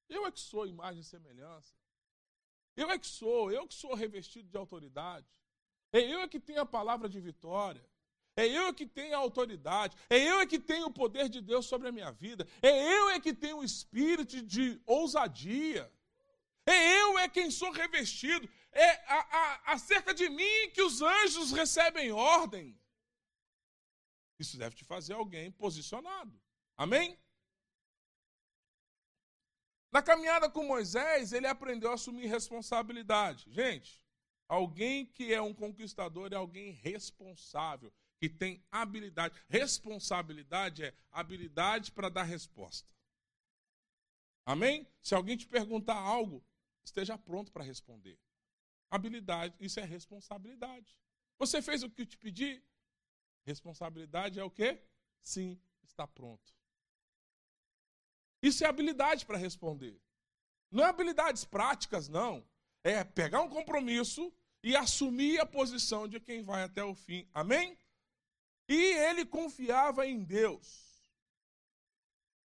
Eu 0.07 0.25
é 0.25 0.31
que 0.31 0.39
sou 0.39 0.65
imagem 0.65 1.01
e 1.01 1.03
semelhança. 1.03 1.75
Eu 2.77 2.89
é 2.89 2.97
que 2.97 3.07
sou, 3.07 3.51
eu 3.51 3.67
que 3.67 3.73
sou 3.73 3.93
revestido 3.93 4.49
de 4.49 4.57
autoridade. 4.57 5.27
É 5.93 5.99
eu 5.99 6.27
que 6.27 6.39
tenho 6.39 6.61
a 6.61 6.65
palavra 6.65 7.07
de 7.07 7.19
vitória. 7.21 7.85
É 8.35 8.47
eu 8.47 8.73
que 8.73 8.85
tenho 8.85 9.13
a 9.15 9.19
autoridade. 9.19 9.95
É 10.09 10.17
eu 10.17 10.45
que 10.47 10.59
tenho 10.59 10.87
o 10.87 10.93
poder 10.93 11.29
de 11.29 11.39
Deus 11.39 11.67
sobre 11.67 11.87
a 11.87 11.91
minha 11.91 12.11
vida. 12.11 12.47
É 12.61 12.71
eu 12.95 13.09
é 13.11 13.19
que 13.19 13.33
tenho 13.33 13.57
o 13.59 13.63
espírito 13.63 14.41
de 14.41 14.81
ousadia. 14.87 15.91
É 16.65 16.99
eu 16.99 17.19
é 17.19 17.29
quem 17.29 17.51
sou 17.51 17.71
revestido. 17.71 18.49
É 18.71 18.89
a, 19.07 19.17
a, 19.17 19.73
acerca 19.73 20.13
de 20.15 20.27
mim 20.29 20.71
que 20.73 20.81
os 20.81 21.01
anjos 21.01 21.51
recebem 21.51 22.11
ordem. 22.11 22.75
Isso 24.39 24.57
deve 24.57 24.75
te 24.75 24.83
fazer 24.83 25.13
alguém 25.13 25.51
posicionado. 25.51 26.41
Amém? 26.75 27.17
Na 29.91 30.01
caminhada 30.01 30.49
com 30.49 30.65
Moisés, 30.65 31.33
ele 31.33 31.45
aprendeu 31.45 31.91
a 31.91 31.93
assumir 31.93 32.25
responsabilidade. 32.25 33.45
Gente, 33.51 34.02
alguém 34.53 35.05
que 35.05 35.33
é 35.33 35.41
um 35.41 35.53
conquistador 35.53 36.31
é 36.31 36.35
alguém 36.35 36.71
responsável, 36.71 37.91
que 38.19 38.29
tem 38.29 38.63
habilidade. 38.71 39.35
Responsabilidade 39.49 40.83
é 40.83 40.93
habilidade 41.11 41.91
para 41.91 42.07
dar 42.07 42.23
resposta. 42.23 42.93
Amém? 44.45 44.87
Se 45.01 45.15
alguém 45.15 45.35
te 45.35 45.47
perguntar 45.47 45.95
algo, 45.95 46.45
esteja 46.85 47.17
pronto 47.17 47.51
para 47.51 47.63
responder. 47.63 48.19
Habilidade, 48.91 49.55
isso 49.59 49.79
é 49.79 49.83
responsabilidade. 49.83 50.95
Você 51.39 51.59
fez 51.61 51.81
o 51.81 51.89
que 51.89 52.03
eu 52.03 52.05
te 52.05 52.17
pedi? 52.17 52.63
Responsabilidade 53.43 54.39
é 54.39 54.43
o 54.43 54.51
quê? 54.51 54.79
Sim, 55.21 55.59
está 55.83 56.05
pronto. 56.05 56.53
Isso 58.39 58.63
é 58.63 58.67
habilidade 58.67 59.25
para 59.25 59.37
responder. 59.37 59.99
Não 60.69 60.83
é 60.83 60.89
habilidades 60.89 61.43
práticas, 61.43 62.07
não. 62.07 62.45
É 62.83 63.03
pegar 63.03 63.41
um 63.41 63.49
compromisso 63.49 64.31
e 64.63 64.75
assumir 64.75 65.39
a 65.39 65.45
posição 65.45 66.07
de 66.07 66.19
quem 66.19 66.41
vai 66.41 66.63
até 66.63 66.83
o 66.83 66.95
fim. 66.95 67.27
Amém? 67.33 67.77
E 68.67 68.75
ele 68.75 69.25
confiava 69.25 70.07
em 70.07 70.23
Deus 70.23 70.93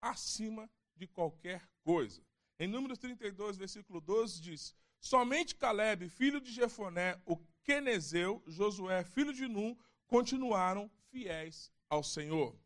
acima 0.01 0.69
de 0.97 1.07
qualquer 1.07 1.69
coisa. 1.83 2.23
Em 2.59 2.67
Números 2.67 2.99
32, 2.99 3.59
versículo 3.59 4.01
12, 4.01 4.41
diz: 4.41 4.75
Somente 4.99 5.55
Caleb, 5.55 6.09
filho 6.09 6.41
de 6.41 6.51
Jefoné, 6.51 7.21
o 7.27 7.37
Quenezeu, 7.63 8.43
Josué, 8.47 9.05
filho 9.05 9.33
de 9.33 9.47
Num, 9.47 9.77
continuaram 10.07 10.91
fiéis 11.11 11.71
ao 11.89 12.03
Senhor. 12.03 12.59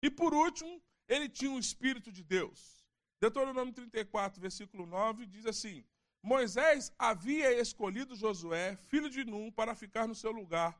E 0.00 0.08
por 0.08 0.32
último, 0.32 0.80
ele 1.08 1.28
tinha 1.28 1.50
o 1.50 1.58
Espírito 1.58 2.12
de 2.12 2.22
Deus. 2.22 2.86
Deuteronômio 3.20 3.74
34, 3.74 4.40
versículo 4.40 4.86
9, 4.86 5.26
diz 5.26 5.44
assim: 5.44 5.84
Moisés 6.22 6.92
havia 6.98 7.52
escolhido 7.58 8.14
Josué, 8.14 8.76
filho 8.76 9.08
de 9.08 9.24
Num, 9.24 9.50
para 9.50 9.74
ficar 9.74 10.06
no 10.06 10.14
seu 10.14 10.30
lugar, 10.30 10.78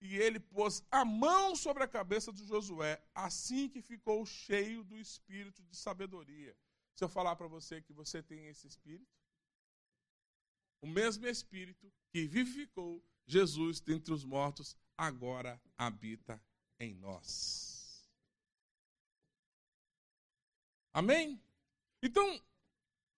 e 0.00 0.16
ele 0.16 0.38
pôs 0.38 0.84
a 0.90 1.04
mão 1.04 1.56
sobre 1.56 1.82
a 1.82 1.88
cabeça 1.88 2.32
de 2.32 2.46
Josué, 2.46 3.02
assim 3.14 3.68
que 3.68 3.82
ficou 3.82 4.24
cheio 4.24 4.84
do 4.84 4.96
espírito 4.98 5.62
de 5.62 5.76
sabedoria. 5.76 6.56
Se 6.94 7.02
eu 7.02 7.08
falar 7.08 7.34
para 7.36 7.48
você 7.48 7.82
que 7.82 7.92
você 7.92 8.22
tem 8.22 8.46
esse 8.46 8.66
espírito, 8.66 9.10
o 10.80 10.86
mesmo 10.86 11.26
espírito 11.26 11.92
que 12.10 12.26
vivificou 12.26 13.02
Jesus 13.26 13.80
dentre 13.80 14.12
os 14.12 14.24
mortos, 14.24 14.76
agora 14.96 15.60
habita 15.76 16.40
em 16.78 16.94
nós. 16.94 18.08
Amém? 20.92 21.42
Então, 22.02 22.40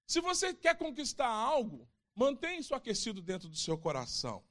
se 0.07 0.21
você 0.21 0.53
quer 0.53 0.75
conquistar 0.77 1.27
algo, 1.27 1.87
mantenha 2.15 2.59
isso 2.59 2.73
aquecido 2.73 3.21
dentro 3.21 3.49
do 3.49 3.57
seu 3.57 3.77
coração. 3.77 4.41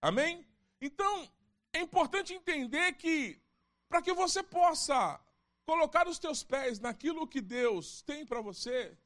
Amém? 0.00 0.46
Então, 0.80 1.28
é 1.72 1.80
importante 1.80 2.32
entender 2.32 2.92
que 2.92 3.42
para 3.88 4.00
que 4.00 4.12
você 4.14 4.42
possa 4.42 5.20
colocar 5.66 6.06
os 6.06 6.18
teus 6.18 6.42
pés 6.44 6.78
naquilo 6.78 7.26
que 7.26 7.40
Deus 7.40 8.00
tem 8.02 8.24
para 8.24 8.40
você, 8.40 8.96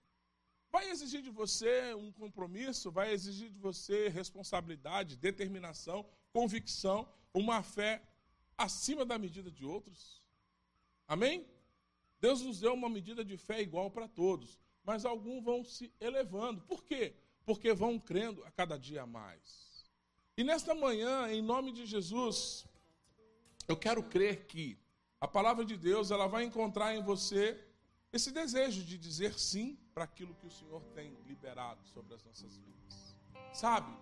vai 0.70 0.90
exigir 0.90 1.22
de 1.22 1.30
você 1.30 1.94
um 1.94 2.12
compromisso, 2.12 2.90
vai 2.90 3.12
exigir 3.12 3.50
de 3.50 3.58
você 3.58 4.08
responsabilidade, 4.08 5.16
determinação, 5.16 6.06
convicção, 6.32 7.08
uma 7.32 7.62
fé 7.62 8.02
acima 8.56 9.04
da 9.04 9.18
medida 9.18 9.50
de 9.50 9.64
outros. 9.64 10.22
Amém? 11.08 11.46
Deus 12.20 12.42
nos 12.42 12.60
deu 12.60 12.74
uma 12.74 12.88
medida 12.88 13.24
de 13.24 13.36
fé 13.36 13.60
igual 13.62 13.90
para 13.90 14.08
todos, 14.08 14.58
mas 14.86 15.04
alguns 15.04 15.42
vão 15.42 15.64
se 15.64 15.92
elevando. 16.00 16.62
Por 16.62 16.84
quê? 16.84 17.14
Porque 17.44 17.74
vão 17.74 17.98
crendo 17.98 18.44
a 18.44 18.50
cada 18.52 18.78
dia 18.78 19.04
mais. 19.04 19.84
E 20.36 20.44
nesta 20.44 20.74
manhã, 20.74 21.28
em 21.28 21.42
nome 21.42 21.72
de 21.72 21.84
Jesus, 21.84 22.64
eu 23.66 23.76
quero 23.76 24.02
crer 24.02 24.46
que 24.46 24.78
a 25.20 25.26
palavra 25.26 25.64
de 25.64 25.76
Deus 25.76 26.10
ela 26.10 26.28
vai 26.28 26.44
encontrar 26.44 26.94
em 26.94 27.02
você 27.02 27.60
esse 28.12 28.30
desejo 28.30 28.84
de 28.84 28.96
dizer 28.96 29.38
sim 29.38 29.76
para 29.92 30.04
aquilo 30.04 30.34
que 30.34 30.46
o 30.46 30.50
Senhor 30.50 30.82
tem 30.94 31.16
liberado 31.26 31.84
sobre 31.84 32.14
as 32.14 32.22
nossas 32.22 32.56
vidas. 32.56 33.16
Sabe? 33.52 33.92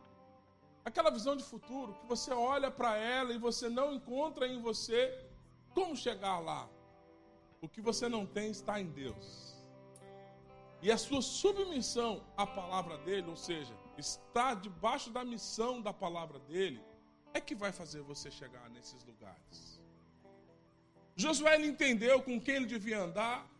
Aquela 0.84 1.10
visão 1.10 1.34
de 1.34 1.42
futuro 1.42 1.94
que 1.94 2.06
você 2.06 2.30
olha 2.30 2.70
para 2.70 2.96
ela 2.96 3.32
e 3.32 3.38
você 3.38 3.70
não 3.70 3.94
encontra 3.94 4.46
em 4.46 4.60
você 4.60 5.26
como 5.72 5.96
chegar 5.96 6.40
lá. 6.40 6.68
O 7.62 7.68
que 7.68 7.80
você 7.80 8.06
não 8.06 8.26
tem 8.26 8.50
está 8.50 8.78
em 8.78 8.90
Deus. 8.90 9.43
E 10.84 10.92
a 10.92 10.98
sua 10.98 11.22
submissão 11.22 12.22
à 12.36 12.46
palavra 12.46 12.98
dele, 12.98 13.26
ou 13.30 13.36
seja, 13.36 13.74
estar 13.96 14.52
debaixo 14.56 15.10
da 15.10 15.24
missão 15.24 15.80
da 15.80 15.94
palavra 15.94 16.38
dele, 16.40 16.78
é 17.32 17.40
que 17.40 17.54
vai 17.54 17.72
fazer 17.72 18.02
você 18.02 18.30
chegar 18.30 18.68
nesses 18.68 19.02
lugares. 19.02 19.80
Josué 21.16 21.58
entendeu 21.64 22.20
com 22.22 22.38
quem 22.38 22.56
ele 22.56 22.66
devia 22.66 23.00
andar. 23.00 23.50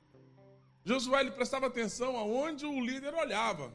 Josué 0.85 1.31
prestava 1.31 1.67
atenção 1.69 2.15
aonde 2.15 2.67
o 2.67 2.79
líder 2.79 3.15
olhava. 3.15 3.73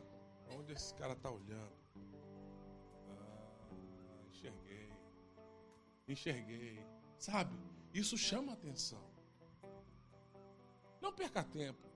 Aonde 0.51 0.73
esse 0.73 0.93
cara 0.93 1.13
está 1.13 1.31
olhando? 1.31 1.73
Ah, 3.09 4.27
enxerguei. 4.29 4.93
Enxerguei. 6.07 6.85
Sabe? 7.17 7.57
Isso 7.95 8.15
chama 8.15 8.53
atenção. 8.53 9.03
Não 11.01 11.11
perca 11.11 11.43
tempo 11.43 11.88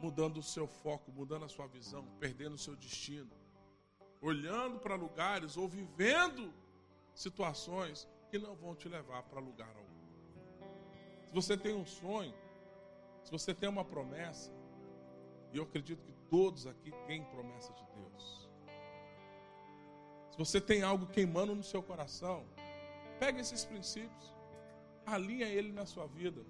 mudando 0.00 0.38
o 0.38 0.42
seu 0.42 0.66
foco, 0.66 1.10
mudando 1.12 1.44
a 1.44 1.48
sua 1.48 1.66
visão, 1.66 2.06
perdendo 2.20 2.54
o 2.54 2.58
seu 2.58 2.76
destino, 2.76 3.30
olhando 4.20 4.78
para 4.78 4.94
lugares 4.94 5.56
ou 5.56 5.68
vivendo 5.68 6.52
situações 7.14 8.08
que 8.30 8.38
não 8.38 8.54
vão 8.54 8.74
te 8.74 8.88
levar 8.88 9.22
para 9.22 9.40
lugar 9.40 9.68
algum. 9.68 9.86
Se 11.26 11.32
você 11.32 11.56
tem 11.56 11.74
um 11.74 11.86
sonho, 11.86 12.34
se 13.22 13.30
você 13.30 13.54
tem 13.54 13.68
uma 13.68 13.84
promessa, 13.84 14.52
e 15.52 15.56
eu 15.56 15.64
acredito 15.64 16.02
que 16.04 16.12
todos 16.28 16.66
aqui 16.66 16.92
têm 17.06 17.24
promessa 17.24 17.72
de 17.72 17.84
Deus. 17.86 18.48
Se 20.30 20.38
você 20.38 20.60
tem 20.60 20.82
algo 20.82 21.06
queimando 21.06 21.54
no 21.54 21.62
seu 21.62 21.82
coração, 21.82 22.44
pegue 23.18 23.40
esses 23.40 23.64
princípios, 23.64 24.34
alinha 25.06 25.48
ele 25.48 25.72
na 25.72 25.86
sua 25.86 26.06
vida. 26.06 26.44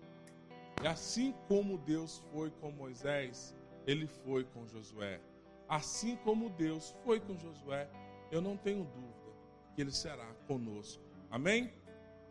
E 0.83 0.87
assim 0.87 1.35
como 1.49 1.79
Deus 1.79 2.23
foi 2.33 2.51
com 2.51 2.71
Moisés, 2.71 3.55
ele 3.87 4.07
foi 4.07 4.45
com 4.45 4.67
Josué. 4.67 5.21
Assim 5.69 6.17
como 6.17 6.51
Deus 6.51 6.95
foi 7.05 7.19
com 7.19 7.37
Josué, 7.39 7.89
eu 8.31 8.41
não 8.41 8.57
tenho 8.57 8.85
dúvida 8.85 9.33
que 9.75 9.81
ele 9.81 9.91
será 9.91 10.27
conosco. 10.47 11.03
Amém? 11.31 11.73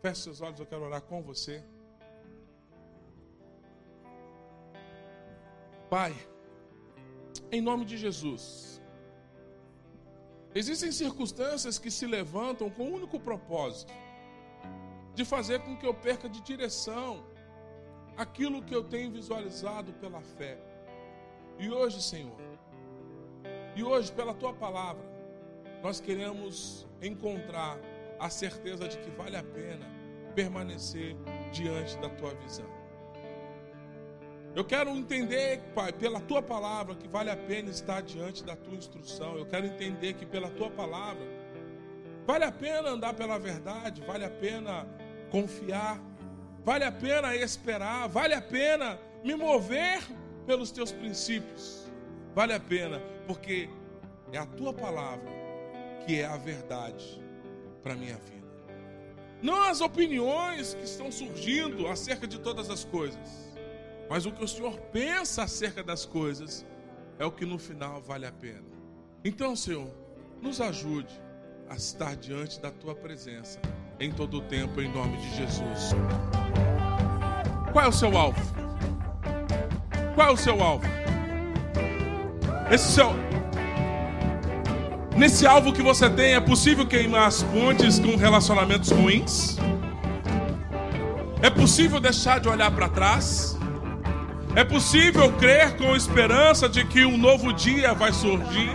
Feche 0.00 0.22
seus 0.22 0.40
olhos, 0.40 0.60
eu 0.60 0.66
quero 0.66 0.84
orar 0.84 1.02
com 1.02 1.22
você. 1.22 1.64
Pai, 5.90 6.14
em 7.50 7.60
nome 7.60 7.84
de 7.84 7.96
Jesus, 7.96 8.82
existem 10.54 10.90
circunstâncias 10.90 11.78
que 11.78 11.90
se 11.90 12.06
levantam 12.06 12.68
com 12.68 12.84
o 12.84 12.94
único 12.94 13.20
propósito 13.20 13.92
de 15.14 15.24
fazer 15.24 15.60
com 15.60 15.76
que 15.76 15.86
eu 15.86 15.94
perca 15.94 16.28
de 16.28 16.40
direção 16.40 17.24
aquilo 18.16 18.62
que 18.62 18.74
eu 18.74 18.82
tenho 18.82 19.10
visualizado 19.10 19.92
pela 19.94 20.20
fé. 20.20 20.58
E 21.58 21.70
hoje, 21.70 22.02
Senhor, 22.02 22.36
e 23.74 23.82
hoje, 23.82 24.10
pela 24.12 24.32
tua 24.34 24.54
palavra, 24.54 25.04
nós 25.82 26.00
queremos 26.00 26.86
encontrar 27.02 27.78
a 28.18 28.30
certeza 28.30 28.88
de 28.88 28.98
que 28.98 29.10
vale 29.10 29.36
a 29.36 29.42
pena 29.42 29.86
permanecer 30.34 31.16
diante 31.52 31.96
da 31.98 32.08
tua 32.08 32.34
visão. 32.34 32.76
Eu 34.54 34.64
quero 34.64 34.88
entender, 34.88 35.60
Pai, 35.74 35.92
pela 35.92 36.18
tua 36.18 36.40
palavra, 36.40 36.94
que 36.94 37.06
vale 37.06 37.30
a 37.30 37.36
pena 37.36 37.68
estar 37.68 38.00
diante 38.02 38.42
da 38.42 38.56
tua 38.56 38.74
instrução. 38.74 39.36
Eu 39.36 39.44
quero 39.44 39.66
entender 39.66 40.14
que 40.14 40.24
pela 40.24 40.48
tua 40.48 40.70
palavra, 40.70 41.26
vale 42.26 42.44
a 42.44 42.52
pena 42.52 42.88
andar 42.88 43.12
pela 43.12 43.38
verdade, 43.38 44.00
vale 44.00 44.24
a 44.24 44.30
pena 44.30 44.88
confiar, 45.30 46.00
vale 46.66 46.84
a 46.84 46.92
pena 46.92 47.34
esperar, 47.34 48.06
vale 48.08 48.34
a 48.34 48.42
pena 48.42 48.98
me 49.24 49.34
mover 49.34 50.02
pelos 50.46 50.70
teus 50.70 50.92
princípios. 50.92 51.90
Vale 52.34 52.52
a 52.52 52.60
pena, 52.60 53.00
porque 53.26 53.70
é 54.30 54.36
a 54.36 54.44
tua 54.44 54.74
palavra 54.74 55.30
que 56.04 56.20
é 56.20 56.26
a 56.26 56.36
verdade 56.36 57.22
para 57.82 57.94
a 57.94 57.96
minha 57.96 58.16
vida. 58.16 58.46
Não 59.40 59.62
as 59.62 59.80
opiniões 59.80 60.74
que 60.74 60.84
estão 60.84 61.10
surgindo 61.10 61.88
acerca 61.88 62.26
de 62.26 62.38
todas 62.38 62.68
as 62.68 62.84
coisas 62.84 63.46
mas 64.08 64.26
o 64.26 64.32
que 64.32 64.44
o 64.44 64.48
Senhor 64.48 64.78
pensa 64.92 65.42
acerca 65.42 65.82
das 65.82 66.06
coisas 66.06 66.64
é 67.18 67.24
o 67.24 67.32
que 67.32 67.44
no 67.44 67.58
final 67.58 68.00
vale 68.00 68.26
a 68.26 68.32
pena. 68.32 68.64
Então, 69.24 69.56
Senhor, 69.56 69.90
nos 70.40 70.60
ajude 70.60 71.20
a 71.68 71.74
estar 71.74 72.14
diante 72.16 72.60
da 72.60 72.70
tua 72.70 72.94
presença 72.94 73.60
em 73.98 74.12
todo 74.12 74.38
o 74.38 74.42
tempo, 74.42 74.80
em 74.80 74.92
nome 74.92 75.16
de 75.16 75.36
Jesus. 75.36 75.90
Qual 77.76 77.84
é 77.84 77.88
o 77.90 77.92
seu 77.92 78.16
alvo? 78.16 78.40
Qual 80.14 80.28
é 80.28 80.32
o 80.32 80.36
seu 80.38 80.62
alvo? 80.62 80.86
Esse 82.70 82.90
seu 82.90 83.14
Nesse 85.14 85.46
alvo 85.46 85.74
que 85.74 85.82
você 85.82 86.08
tem, 86.08 86.32
é 86.32 86.40
possível 86.40 86.86
queimar 86.86 87.26
as 87.26 87.42
pontes 87.42 87.98
com 87.98 88.16
relacionamentos 88.16 88.90
ruins? 88.90 89.58
É 91.42 91.50
possível 91.50 92.00
deixar 92.00 92.40
de 92.40 92.48
olhar 92.48 92.70
para 92.70 92.88
trás? 92.88 93.58
É 94.54 94.64
possível 94.64 95.30
crer 95.34 95.76
com 95.76 95.94
esperança 95.94 96.70
de 96.70 96.82
que 96.82 97.04
um 97.04 97.18
novo 97.18 97.52
dia 97.52 97.92
vai 97.92 98.10
surgir. 98.10 98.74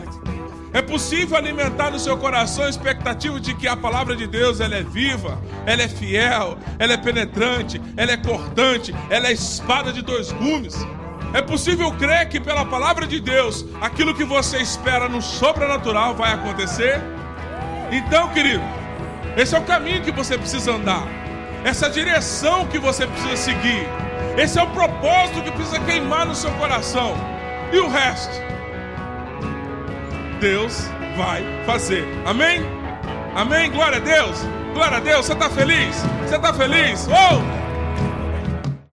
É 0.74 0.82
possível 0.82 1.36
alimentar 1.36 1.92
no 1.92 2.00
seu 2.00 2.18
coração 2.18 2.64
a 2.64 2.70
expectativa 2.70 3.40
de 3.40 3.54
que 3.54 3.68
a 3.68 3.76
palavra 3.76 4.16
de 4.16 4.26
Deus 4.26 4.62
ela 4.62 4.76
é 4.76 4.84
viva, 4.84 5.42
ela 5.66 5.82
é 5.82 5.88
fiel, 5.88 6.58
ela 6.80 6.94
é 6.94 6.98
penetrante, 6.98 7.82
ela 7.98 8.12
é 8.14 8.18
cortante, 8.18 8.96
ela 9.10 9.28
é 9.28 9.34
espada 9.34 9.92
de 9.92 10.02
dois 10.02 10.32
gumes. 10.32 10.76
É 11.34 11.42
possível 11.42 11.92
crer 11.94 12.30
que 12.30 12.40
pela 12.40 12.66
palavra 12.66 13.06
de 13.06 13.20
Deus 13.20 13.66
aquilo 13.82 14.14
que 14.14 14.24
você 14.24 14.58
espera 14.58 15.10
no 15.10 15.22
sobrenatural 15.22 16.16
vai 16.16 16.34
acontecer? 16.34 17.02
Então, 17.92 18.30
querido, 18.30 18.64
esse 19.36 19.54
é 19.54 19.60
o 19.60 19.64
caminho 19.64 20.02
que 20.02 20.12
você 20.12 20.38
precisa 20.38 20.72
andar, 20.74 21.06
essa 21.66 21.90
direção 21.90 22.66
que 22.68 22.80
você 22.80 23.06
precisa 23.06 23.36
seguir. 23.36 23.88
Esse 24.38 24.58
é 24.58 24.64
o 24.64 24.68
propósito 24.68 25.42
que 25.42 25.52
precisa 25.52 25.80
queimar 25.80 26.26
no 26.26 26.34
seu 26.34 26.52
coração. 26.52 27.14
E 27.72 27.78
o 27.78 27.90
resto, 27.90 28.51
Deus 30.42 30.90
vai 31.16 31.44
fazer. 31.68 32.04
Amém? 32.26 32.64
Amém? 33.36 33.72
Glória 33.72 33.98
a 33.98 34.02
Deus. 34.02 34.44
Glória 34.74 34.98
a 34.98 35.00
Deus. 35.00 35.28
Você 35.28 35.34
está 35.34 35.50
feliz? 35.50 35.96
Você 36.28 36.36
está 36.36 36.52
feliz? 36.52 37.08
Oh! 37.08 37.61